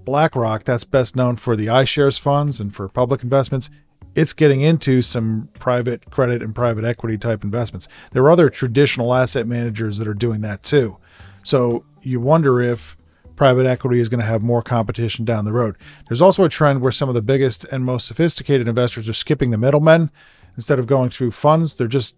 BlackRock, 0.05 0.63
that's 0.63 0.85
best 0.85 1.15
known 1.15 1.35
for 1.35 1.57
the 1.57 1.67
iShares 1.67 2.17
funds 2.17 2.61
and 2.61 2.73
for 2.73 2.87
public 2.87 3.23
investments, 3.23 3.69
it's 4.15 4.33
getting 4.33 4.61
into 4.61 5.01
some 5.01 5.49
private 5.59 6.09
credit 6.11 6.41
and 6.41 6.53
private 6.53 6.83
equity 6.83 7.17
type 7.17 7.43
investments. 7.43 7.87
There 8.11 8.23
are 8.23 8.31
other 8.31 8.49
traditional 8.49 9.13
asset 9.13 9.47
managers 9.47 9.97
that 9.97 10.07
are 10.07 10.13
doing 10.13 10.41
that 10.41 10.63
too. 10.63 10.97
So 11.43 11.85
you 12.01 12.19
wonder 12.19 12.61
if 12.61 12.95
private 13.35 13.65
equity 13.65 13.99
is 13.99 14.09
going 14.09 14.19
to 14.19 14.25
have 14.25 14.41
more 14.41 14.61
competition 14.61 15.25
down 15.25 15.45
the 15.45 15.51
road. 15.51 15.75
There's 16.07 16.21
also 16.21 16.43
a 16.43 16.49
trend 16.49 16.81
where 16.81 16.91
some 16.91 17.09
of 17.09 17.15
the 17.15 17.21
biggest 17.21 17.63
and 17.65 17.83
most 17.83 18.05
sophisticated 18.05 18.67
investors 18.67 19.09
are 19.09 19.13
skipping 19.13 19.51
the 19.51 19.57
middlemen. 19.57 20.11
Instead 20.55 20.77
of 20.77 20.85
going 20.85 21.09
through 21.09 21.31
funds, 21.31 21.75
they're 21.75 21.87
just 21.87 22.15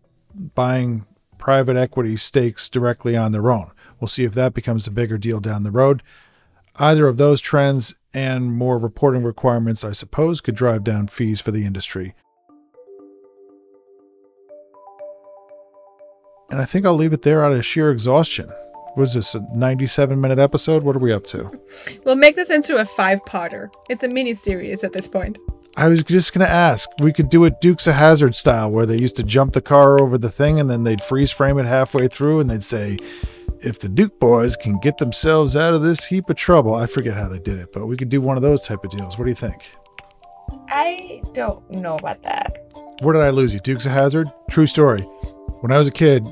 buying 0.54 1.06
private 1.38 1.78
equity 1.78 2.18
stakes 2.18 2.68
directly 2.68 3.16
on 3.16 3.32
their 3.32 3.50
own. 3.50 3.72
We'll 4.00 4.08
see 4.10 4.26
if 4.26 4.34
that 4.34 4.54
becomes 4.54 4.88
a 4.88 4.92
bigger 4.92 5.18
deal 5.18 5.40
down 5.40 5.64
the 5.64 5.72
road. 5.72 6.04
Either 6.78 7.08
of 7.08 7.18
those 7.18 7.40
trends 7.40 7.96
and 8.14 8.52
more 8.52 8.78
reporting 8.78 9.24
requirements, 9.24 9.84
I 9.84 9.94
suppose, 9.94 10.42
could 10.42 10.56
drive 10.56 10.84
down 10.84 11.08
fees 11.08 11.40
for 11.40 11.52
the 11.52 11.66
industry. 11.66 12.16
And 16.50 16.60
I 16.62 16.66
think 16.66 16.86
I'll 16.86 16.94
leave 16.94 17.14
it 17.14 17.24
there 17.24 17.44
out 17.44 17.54
of 17.54 17.66
sheer 17.66 17.92
exhaustion. 17.92 18.50
What 18.94 19.04
is 19.04 19.14
this, 19.14 19.36
a 19.36 19.46
97 19.56 20.20
minute 20.20 20.40
episode? 20.40 20.84
What 20.84 20.96
are 20.96 21.00
we 21.00 21.12
up 21.12 21.26
to? 21.28 21.50
We'll 22.06 22.16
make 22.16 22.36
this 22.36 22.50
into 22.50 22.78
a 22.78 22.86
five 22.86 23.22
parter. 23.24 23.70
It's 23.90 24.04
a 24.04 24.08
mini 24.08 24.34
series 24.34 24.84
at 24.84 24.94
this 24.94 25.08
point. 25.08 25.38
I 25.78 25.88
was 25.88 26.04
just 26.04 26.34
going 26.34 26.46
to 26.46 26.52
ask. 26.52 26.90
We 27.00 27.12
could 27.12 27.30
do 27.30 27.44
it 27.44 27.60
Dukes 27.60 27.88
of 27.88 27.96
Hazzard 27.96 28.36
style, 28.36 28.72
where 28.72 28.86
they 28.86 28.98
used 28.98 29.18
to 29.18 29.24
jump 29.24 29.54
the 29.54 29.62
car 29.62 30.00
over 30.00 30.18
the 30.18 30.32
thing 30.32 30.60
and 30.60 30.70
then 30.70 30.84
they'd 30.84 31.02
freeze 31.02 31.32
frame 31.32 31.58
it 31.58 31.66
halfway 31.66 32.08
through 32.08 32.40
and 32.40 32.50
they'd 32.50 32.64
say, 32.64 32.98
if 33.66 33.80
the 33.80 33.90
Duke 33.90 34.20
boys 34.20 34.56
can 34.56 34.80
get 34.80 34.98
themselves 35.00 35.56
out 35.56 35.74
of 35.74 35.82
this 35.82 36.06
heap 36.06 36.30
of 36.30 36.36
trouble, 36.36 36.76
I 36.76 36.86
forget 36.86 37.16
how 37.16 37.28
they 37.28 37.40
did 37.40 37.58
it, 37.58 37.74
but 37.74 37.88
we 37.88 37.98
could 37.98 38.10
do 38.10 38.22
one 38.22 38.38
of 38.38 38.44
those 38.44 38.66
type 38.66 38.84
of 38.84 38.92
deals. 38.92 39.18
What 39.18 39.26
do 39.26 39.32
you 39.32 39.36
think? 39.36 39.74
I 40.70 41.22
don't 41.34 41.70
know 41.72 41.98
about 41.98 42.22
that. 42.24 42.72
Where 43.02 43.14
did 43.14 43.24
I 43.24 43.32
lose 43.32 43.54
you? 43.54 43.60
Dukes 43.60 43.86
of 43.86 43.92
Hazzard? 43.92 44.32
True 44.52 44.68
story. 44.68 45.02
When 45.62 45.72
I 45.72 45.80
was 45.80 45.88
a 45.88 45.92
kid, 45.92 46.24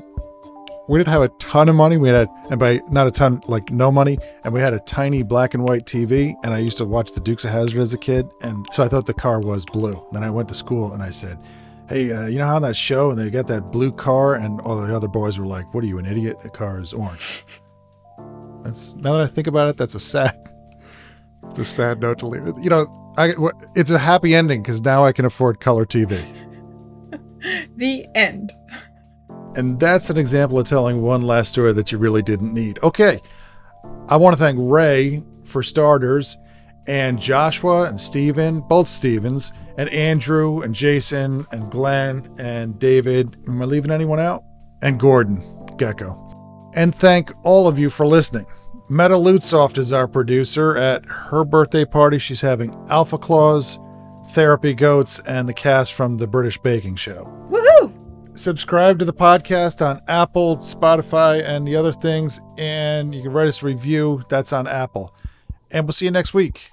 we 0.88 0.98
didn't 0.98 1.12
have 1.12 1.22
a 1.22 1.28
ton 1.40 1.68
of 1.68 1.74
money. 1.74 1.96
We 1.96 2.08
had, 2.08 2.28
and 2.50 2.60
by 2.60 2.80
not 2.88 3.06
a 3.08 3.10
ton, 3.10 3.42
like 3.48 3.70
no 3.70 3.90
money, 3.90 4.18
and 4.44 4.54
we 4.54 4.60
had 4.60 4.72
a 4.72 4.80
tiny 4.80 5.22
black 5.22 5.54
and 5.54 5.64
white 5.64 5.86
TV. 5.86 6.34
And 6.44 6.54
I 6.54 6.58
used 6.58 6.78
to 6.78 6.84
watch 6.84 7.12
the 7.12 7.20
Dukes 7.20 7.44
of 7.44 7.50
Hazzard 7.50 7.80
as 7.80 7.92
a 7.94 7.98
kid, 7.98 8.28
and 8.42 8.66
so 8.72 8.84
I 8.84 8.88
thought 8.88 9.06
the 9.06 9.14
car 9.14 9.40
was 9.40 9.66
blue. 9.66 10.06
Then 10.12 10.22
I 10.22 10.30
went 10.30 10.48
to 10.50 10.54
school 10.54 10.92
and 10.92 11.02
I 11.02 11.10
said, 11.10 11.38
hey, 11.88 12.12
uh, 12.12 12.26
you 12.26 12.38
know 12.38 12.46
how 12.46 12.56
on 12.56 12.62
that 12.62 12.76
show 12.76 13.10
and 13.10 13.18
they 13.18 13.30
got 13.30 13.46
that 13.48 13.70
blue 13.72 13.92
car 13.92 14.34
and 14.34 14.60
all 14.62 14.80
the 14.80 14.94
other 14.94 15.08
boys 15.08 15.38
were 15.38 15.46
like, 15.46 15.72
what 15.74 15.84
are 15.84 15.86
you, 15.86 15.98
an 15.98 16.06
idiot? 16.06 16.40
The 16.40 16.50
car 16.50 16.80
is 16.80 16.92
orange. 16.92 17.44
That's 18.62 18.94
now 18.96 19.14
that 19.14 19.22
I 19.22 19.26
think 19.26 19.46
about 19.46 19.68
it, 19.68 19.76
that's 19.76 19.94
a 19.94 20.00
sad, 20.00 20.36
it's 21.50 21.58
a 21.58 21.64
sad 21.64 22.00
note 22.00 22.18
to 22.20 22.26
leave. 22.26 22.44
You 22.62 22.70
know, 22.70 23.14
I, 23.16 23.34
it's 23.74 23.90
a 23.90 23.98
happy 23.98 24.34
ending 24.34 24.62
because 24.62 24.80
now 24.80 25.04
I 25.04 25.12
can 25.12 25.24
afford 25.24 25.60
color 25.60 25.84
TV. 25.84 26.22
the 27.76 28.06
end. 28.14 28.52
And 29.56 29.78
that's 29.78 30.10
an 30.10 30.16
example 30.16 30.58
of 30.58 30.66
telling 30.66 31.02
one 31.02 31.22
last 31.22 31.50
story 31.50 31.72
that 31.74 31.92
you 31.92 31.98
really 31.98 32.22
didn't 32.22 32.52
need. 32.52 32.78
Okay. 32.82 33.20
I 34.08 34.16
want 34.16 34.34
to 34.34 34.38
thank 34.38 34.58
Ray 34.60 35.22
for 35.44 35.62
starters 35.62 36.36
and 36.86 37.20
Joshua 37.20 37.84
and 37.84 38.00
Steven, 38.00 38.60
both 38.60 38.88
Stevens, 38.88 39.52
and 39.76 39.88
Andrew 39.90 40.62
and 40.62 40.74
Jason 40.74 41.46
and 41.50 41.70
Glenn 41.70 42.34
and 42.38 42.78
David. 42.78 43.36
Am 43.46 43.60
I 43.60 43.64
leaving 43.64 43.90
anyone 43.90 44.20
out? 44.20 44.42
And 44.82 44.98
Gordon 45.00 45.38
Gekko. 45.76 46.72
And 46.76 46.94
thank 46.94 47.32
all 47.44 47.68
of 47.68 47.78
you 47.78 47.90
for 47.90 48.06
listening. 48.06 48.46
Meta 48.88 49.14
Lutsoft 49.14 49.78
is 49.78 49.92
our 49.92 50.06
producer. 50.06 50.76
At 50.76 51.06
her 51.06 51.44
birthday 51.44 51.84
party, 51.84 52.18
she's 52.18 52.40
having 52.40 52.74
Alpha 52.90 53.16
Claws, 53.16 53.78
Therapy 54.32 54.74
Goats, 54.74 55.20
and 55.20 55.48
the 55.48 55.54
cast 55.54 55.94
from 55.94 56.18
the 56.18 56.26
British 56.26 56.58
Baking 56.58 56.96
Show. 56.96 57.24
Woohoo! 57.50 57.92
Subscribe 58.36 58.98
to 58.98 59.04
the 59.04 59.12
podcast 59.12 59.84
on 59.84 60.02
Apple, 60.08 60.58
Spotify, 60.58 61.42
and 61.42 61.66
the 61.66 61.76
other 61.76 61.92
things. 61.92 62.40
And 62.58 63.14
you 63.14 63.22
can 63.22 63.32
write 63.32 63.48
us 63.48 63.62
a 63.62 63.66
review. 63.66 64.22
That's 64.28 64.52
on 64.52 64.66
Apple. 64.66 65.14
And 65.70 65.86
we'll 65.86 65.92
see 65.92 66.04
you 66.04 66.10
next 66.10 66.34
week. 66.34 66.70